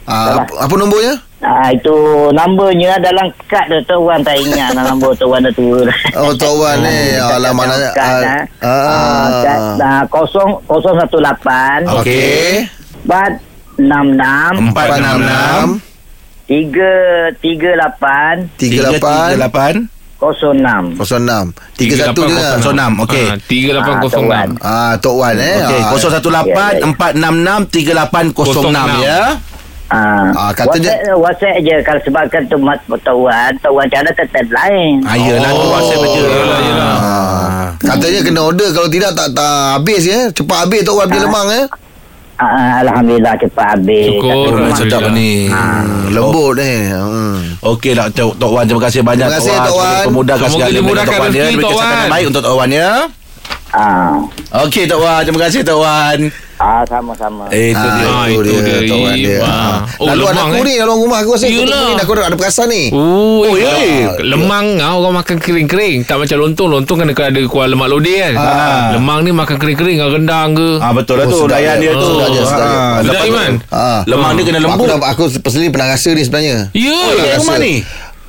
Ah, 0.10 0.44
lah. 0.44 0.46
apa 0.68 0.74
nombornya? 0.76 1.14
Ah, 1.40 1.72
itu 1.72 1.96
nombornya 2.36 2.88
lah 2.92 3.00
dalam 3.00 3.32
kad 3.48 3.64
tu 3.72 3.80
Tok 3.88 3.96
orang 4.04 4.28
tak 4.28 4.44
ingat 4.44 4.76
nombor 4.76 5.16
Tok 5.16 5.32
Wan 5.32 5.48
tu. 5.56 5.88
Oh 6.20 6.36
Tok 6.36 6.54
Wan 6.60 6.84
ni 6.84 7.16
alah 7.24 7.56
mana 7.56 7.80
ah, 7.96 8.44
ah, 8.60 10.04
018 10.68 11.88
Okey. 12.04 12.68
Tiga 21.80 22.12
satu 22.12 22.28
je. 22.28 22.36
Lah 22.36 22.60
Tiga 22.60 22.92
Okey. 23.08 23.26
Tiga 23.48 23.72
lapan 23.80 23.96
kosong 24.04 24.26
enam. 24.28 24.50
ah, 24.60 24.92
ah 24.92 24.94
Tok 25.00 25.16
Wan 25.16 25.36
ah, 25.40 25.48
eh. 25.48 25.58
Okey 25.64 25.80
ah. 25.80 25.90
Kosong 25.96 26.12
satu 26.12 26.30
lapan 26.34 26.72
ya, 26.76 26.76
ya, 26.76 26.82
ya. 26.84 26.88
Empat 26.92 27.12
enam 27.16 27.34
enam 27.40 27.60
Tiga 27.72 27.94
lapan 27.96 28.26
kosong 28.36 28.76
enam 28.76 28.88
ya? 29.00 29.40
Ah, 29.90 30.30
ah 30.38 30.52
kata 30.54 30.78
WhatsApp, 30.78 31.02
dia 31.02 31.18
WhatsApp 31.18 31.56
je 31.66 31.76
kalau 31.82 32.02
sebabkan 32.06 32.42
tu 32.46 32.62
mat 32.62 32.78
pertahuan 32.86 33.50
tahu 33.58 33.74
macam 33.74 34.06
tetap 34.06 34.46
lain. 34.54 35.02
Ah 35.02 35.18
iyalah 35.18 35.50
oh. 35.50 35.74
WhatsApp 35.74 36.04
je. 36.14 36.24
Ah. 36.78 36.86
Ah. 36.86 37.68
Katanya 37.82 38.20
kena 38.22 38.42
order 38.46 38.70
kalau 38.70 38.86
tidak 38.86 39.18
tak, 39.18 39.34
tak 39.34 39.82
habis 39.82 40.06
ya. 40.06 40.30
Cepat 40.30 40.58
habis 40.68 40.86
tu 40.86 40.94
orang 40.94 41.10
punya 41.10 41.26
lemang 41.26 41.48
ya. 41.50 41.64
Ah, 42.40 42.80
Alhamdulillah 42.80 43.36
cepat 43.36 43.76
habis. 43.76 44.16
Syukur. 44.16 44.56
Sedap 44.74 45.12
ni. 45.12 45.52
hmm, 45.52 46.16
Lembut 46.16 46.56
ni 46.56 46.88
hmm. 46.88 47.60
Okey 47.60 47.92
lah 47.92 48.08
Tok, 48.10 48.40
Tok 48.40 48.50
Wan 48.50 48.64
Terima 48.64 48.82
kasih 48.82 49.04
banyak 49.04 49.28
Terima 49.28 49.44
kasih, 49.44 49.56
Tok 49.60 49.76
Wan. 49.76 50.04
Pemudahkan 50.08 50.48
Semoga 50.48 50.56
segala 50.56 50.72
dimudahkan 50.74 51.12
Tok 51.12 51.20
Wan, 51.20 51.30
ya. 51.30 51.36
rezeki, 51.38 51.52
Diberi 51.52 51.66
Tok 51.68 51.76
Wan. 51.78 52.08
baik 52.08 52.26
untuk 52.32 52.42
Tok 52.42 52.56
Wan 52.56 52.72
ya 52.72 52.90
Ah, 53.72 54.18
Okey 54.62 54.86
Tok 54.86 54.98
Wan 54.98 55.22
Terima 55.22 55.40
kasih 55.42 55.62
Tok 55.62 55.80
Wan 55.80 56.20
ah 56.60 56.84
sama-sama. 56.84 57.48
Eh 57.48 57.72
itu 57.72 57.80
dia 57.80 58.08
Ah, 58.10 58.28
itu 58.28 58.44
itu 58.44 58.52
dia, 58.52 58.76
dia. 58.76 58.92
Tok 58.92 59.00
Wan 59.00 59.16
dia. 59.16 59.38
Ah. 59.40 59.78
Oh, 59.96 60.06
Lalu 60.06 60.24
lemang, 60.26 60.36
anakku 60.36 60.58
eh? 60.58 60.64
ni 60.66 60.74
Dalam 60.76 60.98
rumah 60.98 61.18
aku 61.22 61.30
rasa 61.32 61.46
Yelah. 61.48 61.64
Yelah 61.96 62.04
Aku 62.04 62.12
ada 62.14 62.36
perasan 62.36 62.68
ni 62.68 62.84
Oh, 62.92 63.48
Oh, 63.48 63.56
ya. 63.56 63.72
Lemang 64.20 64.66
ah, 64.78 64.92
orang 64.94 65.16
makan 65.16 65.38
kering-kering. 65.38 66.04
Tak 66.04 66.20
macam 66.20 66.36
lontong. 66.38 66.68
Lontong 66.68 66.98
kan 67.00 67.08
ada 67.08 67.40
kuah 67.48 67.64
lemak 67.64 67.88
lodeh 67.88 68.18
kan. 68.20 68.34
Ah. 68.36 68.92
Lemang 68.92 69.24
ni 69.24 69.32
makan 69.32 69.56
kering-kering 69.56 69.96
dengan 69.96 70.12
rendang 70.12 70.50
ke. 70.52 70.70
Ah 70.80 70.92
betul 70.92 71.16
lah 71.16 71.26
Oh, 71.26 71.32
tu 71.32 71.38
sedap 71.40 71.56
Layan 71.56 71.76
dia. 71.80 71.92
dia 71.92 71.92
tu 71.96 72.08
Sedap 72.12 72.28
dia, 72.28 72.44
sedap 72.44 72.68
dia. 73.00 73.16
Ah, 73.16 73.24
Iman? 73.24 73.52
Ah. 73.72 74.00
Lemang 74.04 74.32
dia 74.36 74.44
kena 74.44 74.58
Aku, 74.60 74.66
lembut 74.66 74.86
dah, 74.86 74.98
aku 75.06 75.24
personally 75.40 75.70
pernah 75.70 75.88
rasa 75.94 76.10
ni 76.12 76.22
sebenarnya 76.22 76.58
Ya. 76.76 77.00
Rumah 77.38 77.56
ni 77.56 77.74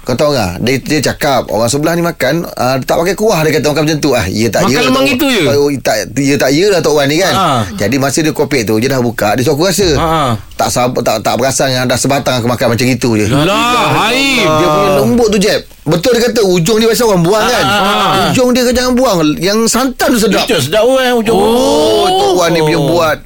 Kau 0.00 0.14
tahu 0.14 0.32
tak? 0.32 0.58
Dia, 0.60 0.74
dia 0.76 1.00
cakap 1.04 1.46
Orang 1.46 1.66
sebelah 1.66 1.92
ni 1.92 2.00
makan 2.00 2.42
uh, 2.42 2.76
Tak 2.78 2.96
pakai 2.96 3.12
kuah 3.12 3.40
Dia 3.40 3.52
kata 3.52 3.68
makan 3.68 3.82
macam 3.84 3.98
tu. 3.98 4.10
Ah, 4.10 4.24
Ya 4.24 4.48
tak 4.48 4.64
Makan 4.64 4.72
ya 4.72 4.80
lemang 4.82 5.04
Tok- 5.04 5.12
itu 5.12 5.26
je? 5.28 5.42
oh, 5.46 5.68
tak, 5.78 5.96
Ya 6.16 6.34
tak 6.34 6.50
ya 6.50 6.66
lah 6.68 6.80
Tok 6.80 6.94
Wan 6.94 7.06
ni 7.06 7.16
kan? 7.16 7.30
Ah. 7.30 7.62
Jadi 7.70 7.96
masa 7.96 8.18
dia 8.18 8.30
kopek 8.30 8.64
tu 8.64 8.74
Dia 8.76 8.88
dah 8.88 8.98
buka 8.98 9.36
Dia 9.36 9.42
suruh 9.42 9.54
aku 9.54 9.68
rasa. 9.68 9.88
Ah. 9.94 10.32
Tak 10.56 10.68
sab, 10.68 10.92
tak 10.98 11.20
tak 11.20 11.36
perasan 11.36 11.68
yang 11.70 11.84
Dah 11.84 11.94
sebatang 11.94 12.36
aku 12.36 12.46
makan 12.46 12.66
macam 12.70 12.86
itu 12.86 13.10
je. 13.14 13.26
Lah, 13.28 13.86
Haim. 14.02 14.44
Dia 14.44 14.66
punya 14.68 14.90
lembut 14.98 15.28
tu 15.28 15.38
Jeb. 15.38 15.60
Betul 15.82 16.12
dia 16.12 16.22
kata 16.22 16.40
Ujung 16.42 16.76
dia 16.76 16.86
biasa 16.86 17.02
orang 17.04 17.22
buang 17.22 17.40
kan? 17.42 17.64
ah. 17.64 18.10
Ujung 18.26 18.50
dia 18.50 18.62
kan 18.62 18.74
jangan 18.74 18.92
buang. 18.94 19.16
Yang 19.36 19.58
santan 19.68 20.08
tu 20.10 20.18
sedap. 20.18 20.44
Itu 20.44 20.60
sedap 20.60 20.82
oh, 20.82 20.96
eh 20.96 21.12
ujung. 21.12 21.32
Oh, 21.32 22.04
Tok 22.10 22.32
Wan 22.36 22.50
ni 22.50 22.60
punya 22.60 22.76
buat 22.78 23.16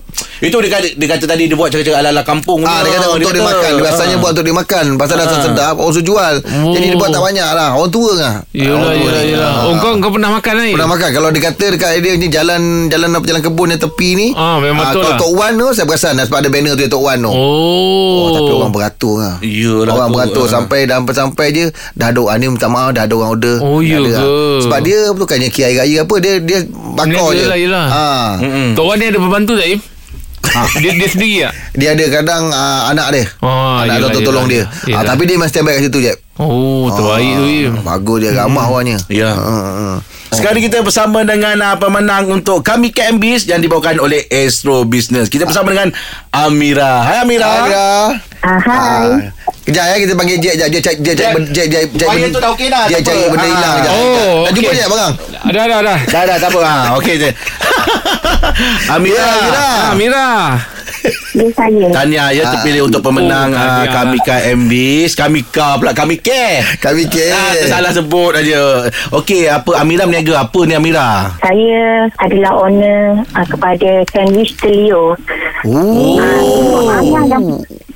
Itu 0.45 0.57
dia 0.61 0.71
kata, 0.71 0.87
dia 0.95 1.09
kata 1.09 1.25
tadi 1.25 1.45
Dia 1.49 1.57
buat 1.57 1.69
cara-cara 1.73 1.97
ala-ala 2.05 2.23
kampung 2.23 2.61
Ah, 2.63 2.85
dia 2.85 2.97
kata 2.97 3.17
untuk 3.17 3.33
dia, 3.33 3.43
makan 3.43 3.71
Dia 3.73 3.83
Biasanya 3.83 4.17
Ah. 4.17 4.21
buat 4.21 4.31
untuk 4.37 4.45
dia 4.45 4.57
makan 4.57 4.85
Pasal 4.97 5.17
rasa 5.19 5.37
sedap 5.41 5.75
Orang 5.81 5.93
suruh 5.93 6.07
jual 6.07 6.35
Jadi 6.45 6.87
dia 6.93 6.99
buat 6.99 7.11
tak 7.11 7.23
banyak 7.23 7.49
lah 7.51 7.69
Orang 7.75 7.91
tua 7.91 8.11
lah 8.15 8.35
Yelah, 8.55 8.93
yelah, 8.95 9.23
yelah. 9.25 9.51
Ah. 9.51 9.67
Oh, 9.67 9.75
kau, 9.81 9.97
kau 9.99 10.13
pernah 10.13 10.31
makan 10.31 10.53
ni? 10.63 10.73
Pernah 10.77 10.91
makan 10.91 11.09
Kalau 11.11 11.29
dia 11.33 11.43
kata 11.43 11.67
dekat 11.75 11.91
dia 11.99 12.13
ni 12.15 12.29
jalan 12.29 12.63
jalan 12.87 13.09
apa 13.11 13.25
jalan 13.25 13.43
kebun 13.43 13.69
yang 13.71 13.81
tepi 13.81 14.09
ni. 14.15 14.29
Ah, 14.35 14.61
memang 14.61 14.93
betul 14.93 15.03
lah. 15.03 15.17
Tok 15.17 15.33
Wan 15.35 15.53
tu 15.55 15.67
saya 15.73 15.87
perasan 15.87 16.13
dah 16.15 16.25
sebab 16.27 16.39
ada 16.39 16.49
banner 16.51 16.73
tu 16.75 16.85
Tok 16.85 17.03
Wan 17.03 17.19
tu. 17.19 17.31
Oh. 17.31 18.19
Oh, 18.25 18.29
tapi 18.31 18.51
orang 18.51 18.73
beratur 18.73 19.15
lah. 19.19 19.35
Yelah 19.41 19.93
Orang 19.93 20.11
tu, 20.11 20.15
beratur 20.15 20.45
ah. 20.45 20.51
sampai 20.51 20.81
dah 20.85 20.99
sampai 21.07 21.47
je 21.51 21.65
dah 21.95 22.11
ada 22.11 22.19
orang 22.21 22.37
ni 22.39 22.47
minta 22.51 22.69
maaf 22.69 22.93
dah 22.93 23.09
ada 23.09 23.15
orang 23.15 23.31
order. 23.33 23.57
Oh, 23.61 23.81
ya 23.81 23.99
lah. 23.99 24.21
ke? 24.21 24.27
Sebab 24.67 24.79
dia 24.83 24.99
bukannya 25.11 25.49
kiai 25.49 25.75
raya 25.75 26.05
apa 26.05 26.15
dia 26.19 26.35
dia 26.39 26.59
bakar 26.95 27.27
je. 27.33 27.43
Yelah, 27.43 27.59
yelah. 27.59 27.87
Ha. 27.87 28.07
Tok 28.77 28.85
Wan 28.85 28.97
ni 28.99 29.07
ada 29.09 29.19
pembantu 29.19 29.57
tak, 29.57 29.69
Im? 29.69 29.81
Dia, 30.83 30.91
dia 30.95 31.09
sendiri 31.09 31.37
tak? 31.45 31.53
Dia 31.75 31.89
ada 31.97 32.05
kadang 32.11 32.45
uh, 32.51 32.83
anak 32.91 33.07
dia. 33.13 33.25
Oh, 33.43 33.81
anak 33.83 33.97
yelah, 33.99 34.11
dia 34.13 34.23
tolong 34.23 34.47
dia. 34.47 34.57
yelah. 34.57 34.69
Ah, 34.71 34.89
Yelah. 34.89 35.03
tapi 35.11 35.23
dia 35.27 35.35
memang 35.37 35.51
standby 35.51 35.73
kat 35.77 35.83
situ 35.89 35.99
je. 36.01 36.13
Oh, 36.35 36.91
terbaik 36.91 37.33
tu, 37.35 37.45
Im. 37.47 37.73
Bagus 37.83 38.19
dia 38.23 38.31
ramah 38.35 38.67
orangnya. 38.67 38.99
Ya. 39.07 39.31
Ha, 39.35 39.55
ha. 39.55 39.95
Sekarang 40.35 40.59
kita 40.59 40.83
bersama 40.83 41.23
dengan 41.23 41.55
uh, 41.57 41.77
pemenang 41.77 42.27
untuk 42.29 42.61
Kami 42.61 42.91
KMBIS 42.91 43.47
yang 43.47 43.59
dibawakan 43.59 43.99
oleh 43.99 44.27
Astro 44.27 44.83
Business. 44.83 45.27
Kita 45.27 45.45
bersama 45.45 45.71
dengan 45.71 45.95
Amira. 46.29 47.01
Hai 47.01 47.23
Amira. 47.23 47.47
Amira. 47.47 47.89
Ah, 48.41 48.59
hai. 48.59 48.75
Ah, 48.77 49.09
Kejap 49.65 49.85
ya 49.87 49.97
kita 49.97 50.13
panggil 50.13 50.37
Jack 50.37 50.55
Jack 50.59 50.71
Jack 50.71 50.83
Jack 50.85 50.97
Jack 51.01 51.17
Jack. 51.17 51.33
Jack 51.49 51.67
Jack 51.71 51.85
Jack 51.97 52.29
tu 52.29 52.37
dah 52.37 52.51
okey 52.53 52.69
dah, 52.69 52.85
Jack 52.85 53.01
cari 53.01 53.17
apa. 53.17 53.33
benda 53.33 53.47
hilang 53.49 53.75
kejap. 53.75 53.93
Oh, 53.95 54.37
Dah 54.45 54.53
jumpa. 54.53 54.71
Jack 54.71 54.89
bang? 54.91 55.13
Dah, 55.49 55.65
dah, 55.65 55.79
dah. 55.81 55.99
Dah 56.13 56.23
dah 56.29 56.37
tak 56.37 56.49
apa. 56.53 56.61
Ha, 56.61 56.75
okey 56.99 57.15
je. 57.17 57.31
Amira. 58.93 59.25
Ya, 59.49 59.67
Amira. 59.95 60.29
Ah. 60.95 61.13
Dia 61.35 61.49
saya. 61.51 61.87
Tanya 61.91 62.23
ya 62.31 62.43
terpilih 62.55 62.87
untuk 62.87 63.03
pemenang 63.03 63.51
uh, 63.51 63.59
tahniah. 63.59 63.93
Kami 63.93 64.19
KMBIS. 64.23 65.13
Kami 65.19 65.41
K 65.51 65.59
pula 65.83 65.93
Kami 65.93 66.17
Care. 66.23 66.63
Kami 66.79 67.03
ke. 67.11 67.27
Ah, 67.35 67.53
tersalah 67.59 67.91
sebut 67.91 68.33
aja. 68.39 68.87
Okey, 69.11 69.51
apa 69.51 69.83
Amira 69.83 70.07
berniaga 70.07 70.47
apa 70.47 70.61
ni 70.65 70.75
Amira? 70.79 71.35
Saya 71.43 72.07
adalah 72.23 72.53
owner 72.65 73.21
uh, 73.35 73.47
kepada 73.47 73.91
Sandwich 74.15 74.55
Telio. 74.59 75.19
Oh. 75.65 76.21
Uh, 76.21 76.93
Abang 76.95 77.25
dah, 77.27 77.41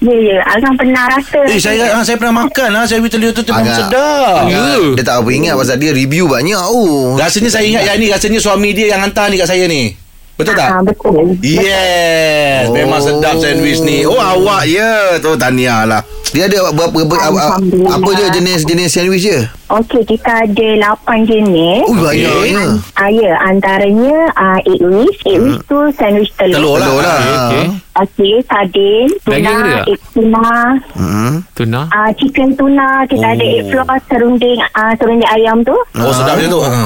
ya, 0.01 0.17
ya. 0.17 0.39
Abang 0.57 0.75
pernah 0.75 1.05
rasa. 1.13 1.41
Eh 1.47 1.61
saya 1.61 1.95
ah, 1.95 2.03
saya 2.03 2.17
pernah 2.17 2.45
makan 2.49 2.69
lah 2.75 2.85
saya 2.89 3.05
telur 3.07 3.31
tu 3.33 3.45
memang 3.47 3.69
Agak- 3.69 3.93
sedap. 3.93 4.43
Ya. 4.49 4.65
Dia 4.97 5.05
tak 5.05 5.17
apa 5.23 5.31
ingat 5.31 5.55
pasal 5.55 5.77
dia 5.77 5.93
review 5.93 6.27
banyak 6.27 6.59
oh. 6.59 7.15
Rasanya 7.21 7.51
saya 7.53 7.65
ingat 7.69 7.83
yang 7.85 7.97
ni 8.01 8.07
rasanya 8.09 8.41
suami 8.41 8.73
dia 8.73 8.97
yang 8.97 9.01
hantar 9.05 9.29
ni 9.29 9.37
kat 9.37 9.49
saya 9.49 9.69
ni. 9.69 10.08
Betul 10.39 10.55
tak? 10.55 10.71
Ah, 10.71 10.81
betul. 10.81 11.35
Yes, 11.43 12.65
Oh. 12.65 12.73
memang 12.73 13.01
sedap 13.01 13.35
sandwich 13.37 13.83
ni. 13.83 14.07
Oh 14.07 14.15
awak 14.17 14.65
ya, 14.65 15.19
tu 15.19 15.35
tahniah 15.35 15.83
lah. 15.83 15.99
Dia 16.29 16.45
ada 16.45 16.71
berapa 16.71 16.93
berapa 16.95 17.17
apa, 17.19 17.41
Alhamdulillah. 17.57 17.91
apa 17.91 18.09
je 18.13 18.25
jenis-jenis 18.33 18.89
sandwich 18.89 19.25
dia? 19.25 19.51
Okey, 19.67 20.07
kita 20.07 20.45
ada 20.45 20.69
8 20.95 21.25
jenis. 21.25 21.83
Oh 21.83 21.97
banyaknya. 21.97 22.79
Ah, 22.95 23.09
ya, 23.09 23.35
antaranya 23.43 24.15
uh, 24.33 24.61
egg 24.63 24.79
wish. 24.81 25.19
Egg 25.25 25.41
wish 25.41 25.59
tu 25.65 25.79
sandwich 25.93 26.31
telur. 26.35 26.55
Telur 26.55 26.77
lah. 26.77 26.87
Telur 26.87 27.03
lah. 27.03 27.19
Okey, 27.19 27.35
okey. 27.35 27.65
Okey, 27.99 28.33
sardin, 28.45 29.09
tuna, 29.21 29.53
egg 29.85 30.01
tuna, 30.09 30.49
Hmm. 30.95 31.35
Tuna. 31.53 31.81
uh, 31.89 32.11
chicken 32.15 32.55
tuna, 32.55 32.89
kita 33.05 33.27
ada 33.27 33.43
egg 33.43 33.67
flour, 33.67 33.99
serunding, 34.07 34.59
uh, 34.71 34.93
serunding 34.95 35.27
ayam 35.29 35.59
tu. 35.63 35.75
Oh 35.97 36.13
sedap 36.13 36.37
dia 36.37 36.47
tu. 36.47 36.61
Ha. 36.61 36.83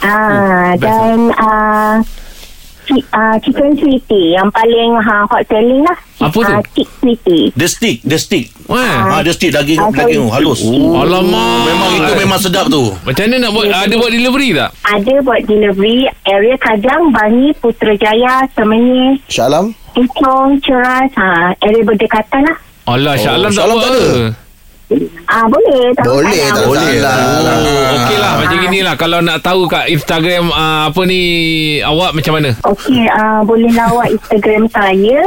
Ah, 0.00 0.70
dan 0.76 1.32
uh, 1.32 1.96
chi- 1.98 2.23
uh, 2.90 3.36
chicken 3.40 3.72
sweetie 3.74 4.34
yang 4.34 4.48
paling 4.50 4.94
uh, 4.94 5.24
hot 5.26 5.44
selling 5.46 5.82
lah. 5.82 5.96
Apa 6.20 6.38
tu? 6.38 6.52
Uh, 6.52 6.62
chick 6.72 6.88
sweetie. 7.00 7.44
The 7.54 7.66
stick, 7.66 7.96
the 8.02 8.16
stick. 8.16 8.48
Weh. 8.66 8.80
Ah, 8.80 9.20
the 9.20 9.32
stick 9.32 9.52
daging 9.52 9.76
Ah, 9.76 9.90
daging 9.90 10.28
sorry. 10.28 10.34
halus. 10.40 10.60
Alamak. 10.64 11.64
Memang 11.64 11.90
itu 11.94 12.12
memang 12.16 12.40
sedap 12.40 12.66
tu. 12.68 12.92
Macam 13.04 13.22
mana 13.28 13.36
nak 13.44 13.50
buat? 13.52 13.64
Ada 13.68 13.94
buat 13.94 14.10
delivery 14.12 14.48
tak? 14.54 14.70
Ada 14.82 15.14
buat 15.20 15.40
delivery 15.44 15.98
area 16.24 16.56
Kadang, 16.56 17.12
Bangi, 17.12 17.52
Putrajaya, 17.58 18.48
Semenyih, 18.52 19.20
Syalam. 19.28 19.74
Puchong, 19.94 20.58
Ceras, 20.58 21.10
ha, 21.14 21.54
area 21.60 21.82
berdekatan 21.82 22.42
lah. 22.44 22.56
Alah, 22.84 23.14
Shah 23.16 23.40
Alam 23.40 23.48
tak 23.48 23.64
tak 23.64 23.76
ada. 23.80 24.43
Ah 25.24 25.48
boleh 25.48 25.90
tak 25.96 26.04
Boleh 26.04 26.44
tak 26.46 26.64
Boleh. 26.64 27.00
salah. 27.00 27.16
Oh, 27.56 27.96
okey 27.96 28.16
lah 28.16 28.32
macam 28.36 28.56
gini 28.60 28.78
lah 28.80 28.94
Kalau 28.94 29.18
nak 29.18 29.40
tahu 29.40 29.64
kat 29.64 29.88
Instagram 29.88 30.48
uh, 30.48 30.92
Apa 30.92 31.00
ni 31.02 31.20
Awak 31.80 32.12
macam 32.12 32.32
mana 32.36 32.50
Okey, 32.62 33.08
uh, 33.08 33.40
boleh 33.42 33.72
lawat 33.72 34.12
Instagram 34.12 34.68
saya 34.68 35.18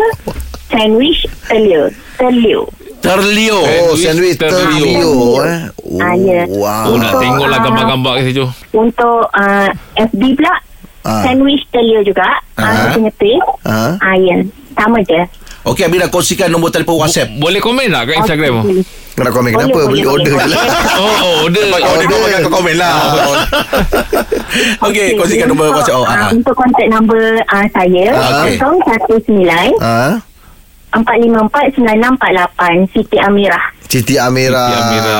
Sandwich 0.68 1.26
Telio. 1.44 1.88
Telio. 2.16 2.62
Terliur. 3.00 3.64
Oh, 3.64 3.96
Sandwich 3.96 4.36
sandwich 4.36 4.36
terio. 4.36 4.60
terio 4.60 5.14
eh. 5.42 5.60
Oh, 5.80 6.02
Ah, 6.02 6.14
ya. 6.14 6.44
wow. 6.46 6.92
Oh 6.92 6.96
nak 6.96 7.08
Untuk, 7.08 7.22
tengok 7.24 7.48
lah 7.48 7.56
ah, 7.56 7.64
gambar-gambar 7.64 8.14
kat 8.14 8.24
situ 8.28 8.46
Untuk 8.74 9.22
uh, 9.28 9.68
FB 9.98 10.22
pula 10.36 10.54
Ah. 11.02 11.24
Sandwich 11.24 11.64
Telio 11.72 12.04
juga. 12.04 12.28
Ah. 12.54 12.62
Ah, 12.62 12.72
saya 12.76 12.90
punya 12.94 13.12
page. 13.16 13.48
Ha? 13.64 13.96
Ah, 13.98 14.16
ya. 14.20 14.44
Sama 14.76 15.00
je. 15.02 15.22
Okey, 15.68 15.84
Amira 15.84 16.08
kongsikan 16.08 16.48
nombor 16.48 16.72
telefon 16.72 16.96
WhatsApp. 16.98 17.28
Boleh 17.34 17.60
komen 17.60 17.88
tak 17.88 18.08
kat 18.08 18.16
Instagram. 18.24 18.64
Kau 19.12 19.22
nak 19.22 19.34
komen 19.34 19.50
Boleh, 19.50 19.66
kenapa? 19.66 19.74
boleh, 19.74 19.88
Beli 19.90 20.02
boleh, 20.02 20.14
order 20.14 20.32
je 20.32 20.38
boleh. 20.38 20.48
lah. 20.48 20.62
Oh, 20.98 21.14
oh 21.18 21.36
order 21.44 21.64
Oh, 21.66 21.76
dia 21.76 22.06
Order. 22.06 22.18
bukan 22.18 22.40
kau 22.40 22.54
komen 22.56 22.76
lah. 22.78 22.94
Okey, 24.88 25.08
kongsikan 25.16 25.48
nombor 25.48 25.66
untuk, 25.68 25.78
WhatsApp. 25.82 25.98
Oh, 25.98 26.06
ah, 26.06 26.16
ah. 26.18 26.30
Untuk 26.32 26.54
kontak 26.54 26.88
nombor 26.88 27.22
uh, 27.44 27.66
saya 27.70 28.06
Ah, 28.14 28.46
okey. 28.46 28.56
019 28.56 29.76
Ha? 29.78 30.22
454 30.96 31.76
9648 31.78 32.96
Siti 32.96 33.18
Amirah. 33.20 33.66
Siti 33.88 34.20
Amira. 34.20 34.68
Siti 34.68 34.80
Amira. 34.84 35.20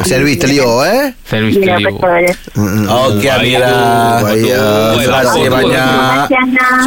Sandwich 0.00 0.40
terio 0.40 0.80
eh. 0.84 1.12
Sandwich 1.28 1.60
Ya, 1.60 1.76
Telio 1.76 1.92
betul. 2.00 2.24
Mm-mm. 2.56 2.84
Okey, 2.88 3.28
Amira. 3.28 3.76
Baik, 4.24 4.40
Betul. 4.40 4.56
ah. 4.56 4.92
Terima 4.96 5.18
kasih 5.20 5.44
banyak. 5.52 6.24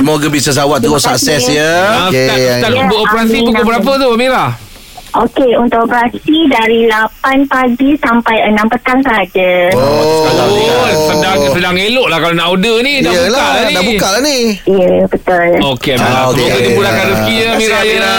Semoga 0.01 0.27
bisnes 0.33 0.57
awak 0.57 0.81
terus 0.81 1.05
sukses 1.05 1.43
ya. 1.53 1.73
Okey, 2.09 2.65
ya. 2.65 2.83
beroperasi 2.89 3.37
Amin, 3.39 3.45
pukul 3.53 3.63
berapa 3.63 3.91
tu 4.01 4.07
Amira 4.09 4.45
Okey, 5.13 5.53
untuk 5.55 5.85
operasi 5.85 6.17
dari 6.49 6.89
8 6.89 7.21
pagi 7.45 7.93
sampai 7.95 8.49
6 8.49 8.65
petang 8.67 8.97
saja. 8.99 9.69
Oh. 9.71 10.25
Oh 10.73 10.89
sedang, 11.05 11.37
sedang 11.53 11.75
elok 11.75 12.07
lah 12.07 12.17
Kalau 12.17 12.33
nak 12.33 12.47
order 12.49 12.81
ni 12.81 12.99
Dah 12.99 13.09
buka 13.09 13.23
Yelah, 13.23 13.47
lah 13.47 13.61
ni 13.63 13.73
dah 13.73 13.83
buka 13.85 14.07
lah 14.09 14.21
ni. 14.21 14.37
Ya, 14.65 14.91
betul. 15.05 15.49
Okey 15.71 15.91
Amira 15.93 16.09
Ah, 16.09 16.23
okey. 16.27 16.43
Semoga 16.43 16.59
dimudahkan 16.63 17.05
rezeki 17.07 17.33
ya 17.33 17.43
Amira 17.45 17.77
kasih, 17.77 17.93
ya 17.93 18.15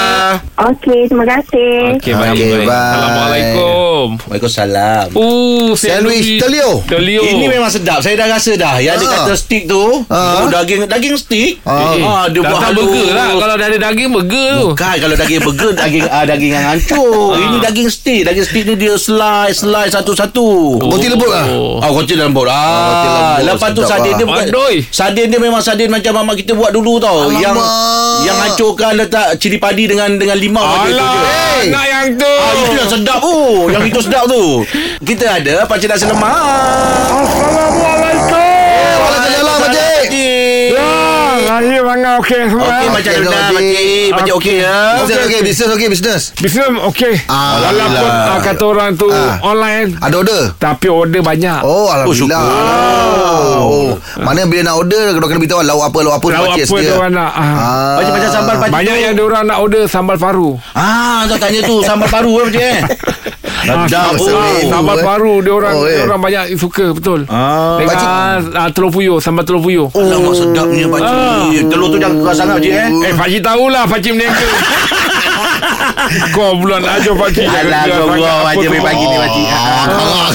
Okey, 0.65 1.01
terima 1.05 1.25
kasih. 1.29 1.73
Okey 1.95 2.13
baik, 2.15 2.33
Okey, 2.33 2.47
baik. 2.49 2.65
bye. 2.65 2.79
Assalamualaikum 2.95 4.07
Waalaikumsalam. 4.25 5.07
Oh 5.15 5.69
Sandwich 5.75 6.29
telio. 6.39 6.71
Telio 6.85 7.23
Ini 7.25 7.47
memang 7.49 7.69
sedap. 7.69 7.99
Saya 8.01 8.15
dah 8.17 8.29
rasa 8.31 8.53
dah. 8.55 8.75
Yang 8.79 8.97
dia 8.97 9.07
Ah. 9.07 9.15
kata 9.21 9.35
stick 9.35 9.63
tu, 9.67 9.85
Ah. 10.07 10.41
oh, 10.41 10.49
daging 10.49 10.87
daging 10.87 11.15
stick. 11.17 11.59
Ah. 11.65 11.95
Ah, 11.97 12.25
dia 12.29 12.41
buat 12.41 12.61
halus. 12.63 12.87
burger 12.87 13.09
lah 13.13 13.29
Kalau 13.35 13.55
dah 13.57 13.67
ada 13.67 13.79
daging 13.83 14.09
burger 14.11 14.49
tu 14.55 14.67
Bukan 14.73 14.95
kalau 14.97 15.15
daging 15.17 15.41
burger 15.43 15.71
daging 15.75 16.05
daging 16.07 16.53
yang 16.53 16.67
hancur. 16.85 17.41
Ini 17.41 17.57
daging 17.65 17.89
stick. 17.89 18.23
Daging 18.29 18.47
stick 18.47 18.65
ni 18.69 18.75
dia 18.77 18.95
slice 19.01 19.65
slice 19.65 19.93
satu-satu. 19.97 20.79
Roti 20.85 21.09
lembut 21.09 21.31
lah. 21.33 21.47
Ah, 21.81 21.91
roti 21.91 22.15
lembut. 22.15 22.47
Ah, 22.49 22.61
roti 22.61 23.09
lembut. 23.09 23.45
lepas 23.49 23.69
tu 23.73 23.83
sardin 23.89 24.13
lah. 24.13 24.19
dia 24.21 24.27
bukan 24.29 24.47
Adoi. 24.53 24.77
sardin 24.93 25.27
dia 25.33 25.41
memang 25.41 25.63
sardin 25.65 25.89
macam 25.89 26.13
mama 26.13 26.33
kita 26.37 26.53
buat 26.53 26.71
dulu 26.71 27.01
tau. 27.01 27.33
Alamak. 27.33 27.41
Yang 27.41 27.57
yang 28.25 28.37
hancurkan 28.39 28.93
letak 29.01 29.41
cili 29.41 29.57
padi 29.57 29.89
dengan 29.89 30.15
dengan 30.21 30.37
limau 30.37 30.65
macam 30.65 30.93
tu 30.93 30.95
je. 30.95 31.01
Alah 31.01 31.63
Nak 31.65 31.85
yang 31.89 32.07
tu 32.21 32.33
Ah, 32.35 32.53
itu 32.53 32.73
yang 32.77 32.91
sedap 32.91 33.19
tu. 33.25 33.39
Yang 33.73 33.83
itu 33.89 34.01
sedap 34.05 34.25
tu. 34.29 34.45
Kita 35.05 35.25
ada 35.41 35.55
Pakcik 35.65 35.89
Nasi 35.89 36.05
Lemak. 36.05 36.37
Assalamualaikum 37.15 38.14
Lahir 41.55 41.87
mana 41.87 42.19
okey 42.19 42.51
semua 42.51 42.67
Okey, 42.67 42.87
Okey, 42.91 43.15
Luna, 43.17 43.31
Pakcik. 43.31 43.55
Pakcik. 43.55 44.09
Pakcik 44.11 44.35
okey 44.35 44.55
ya. 44.59 44.79
Bisnes 44.99 45.23
okey, 45.23 45.41
bisnes 45.41 45.71
okey, 45.71 45.87
bisnes. 45.87 46.23
Bisnes 46.35 46.67
okey 46.85 47.15
Walaupun 47.31 48.11
ah, 48.11 48.39
kata 48.43 48.65
orang 48.65 48.91
tu 48.95 49.07
Ah. 49.07 49.39
online 49.41 49.95
Ada 49.97 50.15
order? 50.17 50.43
Tapi 50.57 50.87
order 50.89 51.23
banyak 51.23 51.63
Oh, 51.63 51.87
Alhamdulillah. 51.87 52.43
syukur. 52.43 53.55
Oh, 53.55 53.89
Mana 54.19 54.43
bila 54.45 54.63
nak 54.65 54.77
order, 54.77 55.15
kena 55.15 55.27
kena 55.29 55.39
beritahu 55.39 55.63
lauk 55.63 55.83
apa, 55.85 55.99
lauk 56.01 56.15
apa. 56.17 56.27
Lauk 56.29 56.43
pakcik 56.51 56.65
apa 56.65 56.77
dia 56.77 56.93
orang 56.93 57.13
nak 57.13 57.31
ah. 57.31 57.47
Ah. 57.47 57.95
Macam-macam 57.97 58.31
sambal 58.33 58.55
pakcik 58.59 58.75
Banyak 58.75 58.97
yang 58.99 59.13
dia 59.15 59.25
orang 59.25 59.45
nak 59.47 59.59
order 59.61 59.83
sambal 59.87 60.17
paru 60.17 60.51
Ah, 60.75 61.23
tu 61.25 61.35
tanya 61.37 61.61
tu 61.63 61.77
sambal 61.81 62.09
paru 62.09 62.33
eh 62.35 62.45
Pakcik 62.45 62.67
eh. 62.69 62.81
Ah, 63.65 63.89
Sedap 63.89 64.05
ah, 64.05 64.13
paru, 64.13 64.29
Sambal 64.67 64.95
eh. 64.95 65.03
paru 65.03 65.35
Dia 65.41 65.53
orang 65.53 65.75
Oh, 65.75 65.85
eh. 65.85 65.95
dia 65.95 66.05
orang 66.05 66.21
banyak 66.21 66.45
suka 66.55 66.87
Betul 66.91 67.21
Ah. 67.27 67.77
Dengan 67.77 67.97
ah, 68.53 68.69
telur 68.69 68.91
puyuh 68.91 69.19
Sambal 69.19 69.43
telur 69.43 69.61
puyuh 69.61 69.89
Oh, 69.89 70.01
Alamak 70.01 70.35
sedapnya 70.35 70.85
pakcik. 70.87 71.65
Telur 71.67 71.89
tu 71.89 71.97
jangan 71.97 72.17
keras 72.19 72.37
sangat 72.37 72.55
pakcik 72.57 72.73
eh. 72.75 72.89
Eh 73.03 73.13
Pakcik 73.15 73.41
tahulah 73.41 73.83
Pakcik 73.85 74.13
meniaga 74.13 74.45
Kau 76.31 76.53
bulan 76.55 76.83
aja 76.83 77.11
Pakcik 77.11 77.47
Jangan 77.47 77.65
Alah, 77.65 77.83
kau 77.89 78.09
aja 78.47 78.61
tu? 78.61 78.71
main 78.71 78.83
pagi 78.83 79.05
ni 79.05 79.17
pakcik. 79.17 79.47
Ah. 79.49 80.29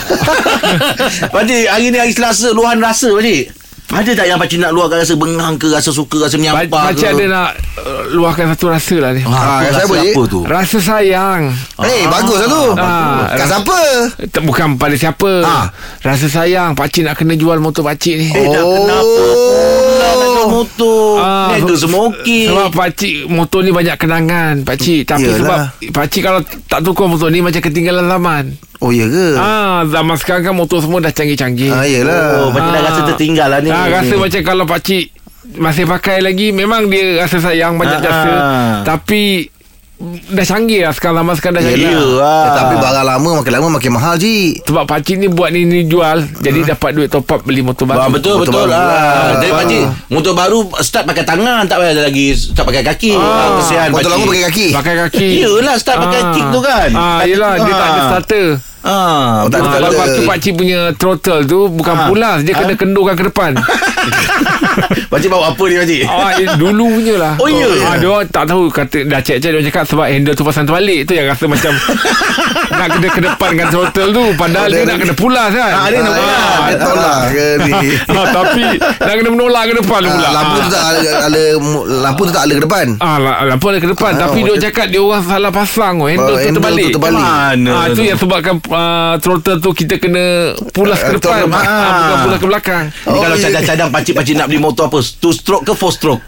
Pakcik, 1.34 1.66
hari 1.68 1.86
ni 1.88 1.98
hari 1.98 2.12
Selasa 2.12 2.50
luahan 2.50 2.80
rasa 2.80 3.10
pakcik. 3.12 3.54
Ada 3.90 4.12
tak 4.14 4.26
yang 4.28 4.38
pakcik 4.38 4.60
nak 4.60 4.70
luahkan 4.70 5.02
rasa 5.02 5.16
bengang 5.16 5.58
ke 5.58 5.66
Rasa 5.68 5.90
suka 5.90 6.22
Rasa 6.22 6.38
Pa- 6.38 6.40
menyampah 6.40 6.70
Pakcik 6.88 7.10
ke 7.10 7.14
ada 7.16 7.26
nak 7.26 7.50
uh, 7.80 7.99
luahkan 8.12 8.50
satu 8.50 8.68
rasa 8.68 8.96
lah 8.98 9.12
ni. 9.12 9.22
Ah, 9.22 9.32
Ah, 9.32 9.60
apa 9.60 9.64
rasa 9.64 9.82
rasa 9.86 9.96
apa, 10.04 10.22
tu 10.26 10.40
Rasa 10.42 10.78
sayang. 10.78 11.42
Eh, 11.80 12.04
bagus 12.06 12.38
lah 12.38 12.48
tu. 12.48 12.64
Ah, 12.74 13.18
Kat 13.28 13.38
ras- 13.38 13.50
siapa? 13.52 13.80
Tak 14.28 14.42
bukan 14.42 14.68
pada 14.76 14.96
siapa. 14.96 15.32
Ah. 15.42 15.66
Rasa 16.00 16.26
sayang 16.26 16.74
pakcik 16.74 17.04
nak 17.04 17.16
kena 17.16 17.34
jual 17.34 17.58
motor 17.58 17.82
pakcik 17.82 18.16
ni. 18.16 18.28
Eh 18.28 18.46
tak 18.46 18.62
kenapa 18.62 19.22
pula 19.22 20.08
Nak 20.10 20.26
jual 20.26 20.48
motor 20.48 21.04
Ah, 21.18 21.50
Ni 21.52 21.62
tu 21.62 21.76
semua 21.76 22.02
okey 22.10 22.48
Sebab 22.48 22.68
pakcik 22.72 23.14
motor 23.28 23.60
ni 23.60 23.70
banyak 23.70 23.96
kenangan 23.96 24.54
pakcik 24.62 25.06
tapi 25.06 25.26
Yelah. 25.26 25.38
sebab 25.38 25.58
pakcik 25.92 26.22
kalau 26.22 26.40
tak 26.66 26.80
tukar 26.82 27.06
motor 27.06 27.28
ni 27.28 27.40
macam 27.40 27.60
ketinggalan 27.60 28.06
zaman. 28.06 28.46
Oh, 28.80 28.90
ya 28.90 29.06
ke? 29.06 29.36
Ah 29.36 29.84
zaman 29.84 30.16
sekarang 30.16 30.44
kan 30.46 30.56
motor 30.56 30.80
semua 30.80 31.00
dah 31.00 31.10
canggih-canggih. 31.10 31.68
Ah, 31.68 31.84
yelah. 31.84 32.42
Oh 32.42 32.50
dah 32.50 32.72
Ah. 32.72 32.86
rasa 32.86 33.02
tertinggal 33.06 33.48
lah 33.48 33.60
ni 33.60 33.68
Ah, 33.68 33.92
rasa 33.92 34.16
macam 34.16 34.40
kalau 34.42 34.64
pakcik 34.64 35.12
masih 35.50 35.86
pakai 35.86 36.20
lagi 36.20 36.52
memang 36.52 36.86
dia 36.86 37.20
rasa 37.20 37.40
sayang 37.40 37.76
banyak 37.76 37.96
Ah, 37.96 38.04
jasa 38.04 38.32
ah. 38.32 38.76
tapi 38.84 39.48
dah 40.30 40.46
canggih 40.46 40.80
lah 40.82 40.92
sekarang 40.92 41.20
lama 41.20 41.32
sekarang 41.34 41.60
dah 41.60 41.66
canggih. 41.66 41.92
Yelah 41.92 42.40
Eh, 42.42 42.52
tapi 42.54 42.74
barang 42.78 43.04
lama 43.06 43.30
makin 43.36 43.52
lama 43.52 43.68
makin 43.70 43.92
mahal, 43.92 44.16
Cik. 44.16 44.64
Sebab 44.64 44.84
pakcik 44.86 45.16
ni 45.16 45.28
buat 45.28 45.52
ni, 45.52 45.64
ni 45.64 45.84
jual 45.84 46.24
Jadi 46.40 46.64
dapat 46.66 46.96
duit 46.96 47.08
top 47.08 47.28
up 47.30 47.44
beli 47.44 47.60
motor 47.60 47.84
Ah, 47.86 48.08
baru 48.08 48.12
betul 48.14 48.36
Motor 48.38 48.44
betul 48.46 48.56
baru 48.62 48.72
lah. 48.72 48.80
lah. 48.80 49.24
Jadi 49.38 49.52
pakcik 49.54 49.82
motor 50.08 50.34
baru 50.34 50.60
start 50.80 51.04
pakai 51.04 51.24
tangan 51.24 51.64
tak 51.66 51.78
payah 51.78 51.94
lagi 52.02 52.28
start 52.32 52.64
pakai 52.66 52.84
kaki. 52.86 53.12
Ah, 53.14 53.60
kesian 53.60 53.88
Motor 53.92 54.10
lama 54.10 54.24
pakai 54.26 54.44
kaki. 54.46 54.68
Pakai 54.72 54.94
kaki 55.02 55.30
Yelah, 55.38 55.76
start 55.76 55.98
pakai 56.00 56.22
kick 56.32 56.46
tu 56.48 56.60
kan. 56.62 56.90
Ah, 56.94 57.20
yelah 57.22 57.52
dia 57.58 57.74
tak 57.74 57.88
ada 57.90 57.96
Ah. 57.98 58.08
starter 58.10 58.48
Ah, 58.82 59.44
Oh, 59.44 59.48
tak 59.48 59.60
Ah, 59.62 59.80
lepas 59.82 60.08
tu 60.10 60.22
pakcik 60.24 60.54
punya 60.56 60.80
throttle 60.94 61.44
tu 61.44 61.68
Bukan 61.68 61.94
Ah. 61.94 62.06
pulas 62.06 62.38
Dia 62.42 62.54
kena 62.54 62.74
kendurkan 62.74 63.14
ke 63.14 63.24
depan 63.26 63.52
pakcik 65.10 65.28
bawa 65.28 65.52
apa 65.52 65.64
ni 65.66 65.76
pakcik? 65.76 66.02
ah, 66.06 66.32
eh, 66.34 66.48
Dulu 66.56 66.86
punya 66.94 67.16
lah 67.18 67.34
Oh, 67.38 67.48
ya? 67.48 67.68
ah, 67.84 67.96
Dia 67.96 68.08
orang 68.10 68.28
tak 68.28 68.46
tahu 68.46 68.68
kata, 68.68 68.98
Dah 69.04 69.20
cek-cek 69.20 69.40
Dia 69.46 69.58
orang 69.58 69.68
cakap 69.68 69.84
sebab 69.86 70.06
handle 70.06 70.32
tu 70.32 70.44
pasang 70.44 70.64
terbalik 70.64 71.04
Tu 71.04 71.14
yang 71.14 71.28
rasa 71.28 71.46
macam 71.46 71.74
Nak 72.72 72.88
kena 72.90 73.08
ke 73.10 73.22
depan 73.22 73.50
kan 73.54 73.68
throttle 73.68 74.10
tu 74.10 74.26
Padahal 74.34 74.66
Oh, 74.66 74.72
dia 74.72 74.78
dia- 74.78 74.88
nak 74.88 74.98
kena 74.98 75.14
pulas 75.14 75.50
kan 75.50 75.72
Ah, 75.72 75.86
dia 75.86 76.00
nak 76.00 76.14
pulas. 76.14 76.40
Ah, 76.40 76.60
Dia 76.62 76.78
tolak 76.80 77.18
ke 77.28 77.46
ni? 77.60 77.72
ah, 78.14 78.26
Tapi 78.30 78.66
Nak 78.80 79.14
kena 79.14 79.30
menolak 79.30 79.64
ke 79.66 79.74
depan 79.76 80.02
pula 80.02 80.16
Ah, 80.22 80.32
lampu 80.34 80.58
tu 80.58 80.70
tak 80.70 80.84
ada, 80.90 81.10
ada 81.26 81.42
lampu 82.00 82.22
tu 82.22 82.32
tak 82.32 82.44
ada 82.46 82.54
ke 82.54 82.64
depan. 82.64 82.86
Ah, 83.00 83.18
la- 83.18 83.40
lampu 83.46 83.66
ada 83.68 83.78
ke 83.78 83.90
depan 83.90 84.12
Ah, 84.14 84.20
Tapi 84.22 84.38
dia 84.40 84.48
macam- 84.50 84.64
cakap 84.64 84.86
Dia 84.88 85.00
orang 85.02 85.24
salah 85.26 85.52
pasang 85.52 85.96
oh, 85.98 86.08
Handle 86.08 86.32
Oh, 86.32 86.40
tu 86.40 86.50
terbalik 86.54 86.86
tu 86.86 86.96
terbalik. 86.96 87.20
Mana 87.20 87.72
Ah, 87.72 87.86
tu 87.88 87.96
tu? 87.96 88.02
yang 88.06 88.16
sebabkan 88.16 88.56
uh, 88.70 89.14
throttle 89.18 89.58
tu 89.58 89.72
kita 89.74 89.98
kena 89.98 90.26
pulas 90.70 90.98
ke 90.98 91.10
Ah, 91.10 91.44
depan, 91.44 91.50
ah, 91.50 91.94
bukan 92.00 92.18
pulas 92.24 92.38
ke 92.38 92.48
belakang. 92.48 92.86
Ni 92.88 93.10
Oh, 93.10 93.22
kalau 93.22 93.36
cadang-cadang 93.36 93.90
pakcik-pakcik 93.90 94.36
nak 94.36 94.48
beli 94.48 94.60
motor 94.60 94.88
apa? 94.88 95.00
Two 95.18 95.30
stroke 95.30 95.64
ke 95.64 95.74
four 95.74 95.90
stroke? 95.90 96.22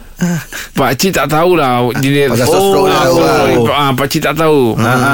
Pak 0.72 0.92
cik 0.96 1.12
tak 1.12 1.28
tahulah 1.28 1.90
jenis. 1.98 2.30
Pasal 2.30 2.46
stroke 2.46 2.86
ah, 2.86 2.94
dia 2.94 3.00
tahu 3.00 3.18
lah. 3.18 3.34
sorry. 3.34 3.56
ah, 3.74 3.90
pak 3.92 4.08
cik 4.08 4.22
tak 4.22 4.36
tahu. 4.36 4.62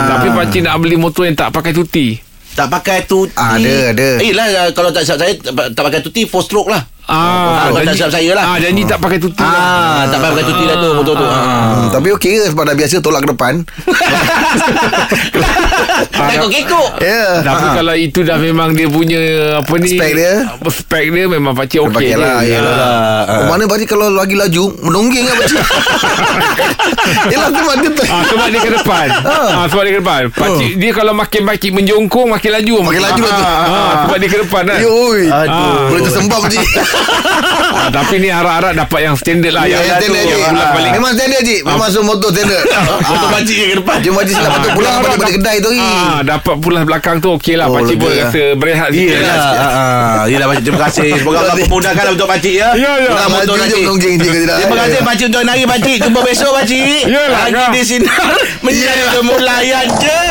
Tapi 0.08 0.28
pak 0.30 0.46
cik 0.50 0.62
nak 0.62 0.76
beli 0.78 0.96
motor 0.96 1.24
yang 1.24 1.36
tak 1.36 1.50
pakai 1.50 1.72
tuti. 1.72 2.08
Tak 2.54 2.68
pakai 2.68 3.06
tuti. 3.06 3.32
Ah, 3.34 3.56
ada, 3.56 3.94
ada. 3.94 4.08
Eh 4.18 4.34
lah 4.34 4.46
kalau 4.74 4.90
tak 4.90 5.06
saya 5.06 5.32
tak 5.72 5.80
pakai 5.80 6.02
tuti 6.02 6.26
four 6.26 6.42
stroke 6.42 6.68
lah. 6.68 6.84
Ah, 7.08 7.72
tak 7.72 7.88
janji- 7.88 7.98
silap 7.98 8.12
saya 8.12 8.32
lah. 8.34 8.44
Ah, 8.46 8.58
janji 8.58 8.84
tak 8.84 9.00
pakai 9.00 9.16
tuti. 9.18 9.40
lah. 9.40 9.48
Ah, 9.48 10.02
tak 10.06 10.18
payah 10.18 10.32
pakai 10.34 10.46
tuti 10.46 10.64
dah 10.66 10.76
tu 10.76 10.90
motor 10.94 11.14
tu. 11.16 11.24
Ah. 11.24 11.40
Hmm, 11.74 11.88
tapi 11.90 12.08
okey 12.14 12.32
ke 12.34 12.46
sebab 12.48 12.64
dah 12.64 12.76
biasa 12.76 12.96
tolak 13.00 13.24
ke 13.24 13.30
depan. 13.30 13.54
Tak 16.10 16.46
kekok. 16.46 16.90
Ya. 17.00 17.42
Tapi 17.42 17.66
kalau 17.74 17.94
itu 17.94 18.20
dah 18.22 18.38
memang 18.38 18.74
dia 18.74 18.88
punya 18.88 19.20
apa 19.58 19.74
ni 19.78 19.90
Spek 19.90 20.12
dia? 20.14 20.34
Spek 20.64 21.06
dia 21.10 21.26
memang 21.26 21.54
pak 21.54 21.66
cik 21.68 21.82
okey. 21.82 22.14
pakai 22.14 22.16
lah. 22.16 22.38
Ah. 22.38 23.22
Oh, 23.38 23.46
mana 23.48 23.66
pakcik 23.66 23.88
kalau 23.88 24.10
lagi 24.10 24.34
laju 24.34 24.74
Menonggeng 24.80 25.26
lah 25.26 25.36
pakcik 25.38 25.58
Yelah 27.32 27.50
tu 27.50 27.60
dia 27.60 27.90
tu 27.92 28.04
Ah, 28.08 28.22
sebab 28.24 28.48
dia 28.48 28.60
ke 28.60 28.72
depan. 28.74 29.08
ah, 29.24 29.66
sebab 29.66 29.82
dia 29.84 29.94
ke 29.94 30.02
depan. 30.02 30.22
Pak 30.32 30.50
cik 30.56 30.72
dia 30.78 30.92
kalau 30.92 31.14
makin 31.14 31.42
pakcik 31.44 31.72
menjongkong 31.72 32.28
makin 32.30 32.52
laju. 32.54 32.76
Makin 32.84 33.02
laju 33.02 33.22
lah 33.24 33.34
tu. 33.34 33.44
Ah, 33.44 33.94
sebab 34.04 34.18
dia 34.18 34.30
ke 34.30 34.38
depan 34.40 34.64
kan. 34.66 34.80
Yoi 34.80 35.22
Aduh. 35.28 35.78
Boleh 35.88 36.02
tersembam 36.04 36.40
pakcik 36.40 36.66
Ah, 37.78 37.90
tapi 37.90 38.18
ni 38.18 38.28
harap-harap 38.28 38.74
dapat 38.74 39.00
yang 39.02 39.16
standard 39.16 39.54
lah. 39.54 39.64
Ya, 39.64 39.80
yang 39.80 39.98
standard 39.98 40.24
tu, 40.24 40.28
cik 40.28 40.40
yang 40.40 40.52
pulas 40.52 40.70
balik. 40.74 40.92
Memang 40.92 41.12
standard 41.14 41.44
cik 41.44 41.60
Memang 41.64 41.90
semua 41.90 42.08
motor 42.10 42.30
standard 42.30 42.64
Motor 43.08 43.28
pakcik 43.30 43.56
ke 43.56 43.76
depan. 43.78 43.96
Dia 44.00 44.12
pakcik 44.12 44.34
sila 44.34 44.50
patut 44.50 44.72
pulang 44.74 44.96
balik 45.00 45.18
balik 45.18 45.34
kedai 45.38 45.58
tu 45.60 45.70
Ah, 45.74 46.20
dapat 46.22 46.56
pulas 46.58 46.82
belakang 46.84 47.16
tu 47.18 47.30
okey 47.38 47.56
lah. 47.56 47.66
Oh, 47.68 47.76
Pakcik 47.78 47.96
pun 47.96 48.10
rasa 48.10 48.44
berehat 48.56 48.90
sikit 48.90 49.14
Yelah, 49.14 49.36
lah. 49.38 49.52
ah, 49.54 49.72
ah. 49.72 50.22
Yelah 50.26 50.46
pakcik 50.48 50.64
terima 50.66 50.80
kasih. 50.84 51.10
Semoga 51.16 51.38
Allah 51.40 51.56
memudahkan 51.58 52.04
lah 52.04 52.14
untuk 52.14 52.28
pakcik 52.28 52.54
ya. 52.56 52.70
Ya, 52.74 52.92
ya. 52.98 53.10
Pulang 53.10 53.30
motor 53.30 53.56
Laju 53.56 53.76
je 53.78 53.88
pakcik. 53.88 54.14
Terima 54.18 54.76
kasih 55.08 55.26
untuk 55.26 55.42
hari 55.44 55.64
pakcik. 55.66 55.98
Jumpa 56.02 56.20
besok 56.24 56.52
pakcik. 56.54 57.02
Yelah, 57.06 57.40
Lagi 57.46 57.54
kau. 57.54 57.72
di 57.72 57.82
sini 57.84 58.08
menjadi 58.60 59.04
kemulayan 59.14 59.86
je. 59.96 60.22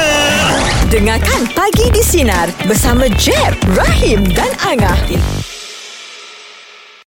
Dengarkan 0.86 1.40
Pagi 1.50 1.86
di 1.90 1.98
Sinar 2.00 2.46
bersama 2.64 3.06
Jeb, 3.14 3.54
Rahim 3.74 4.22
dan 4.30 4.50
Angah. 4.62 4.98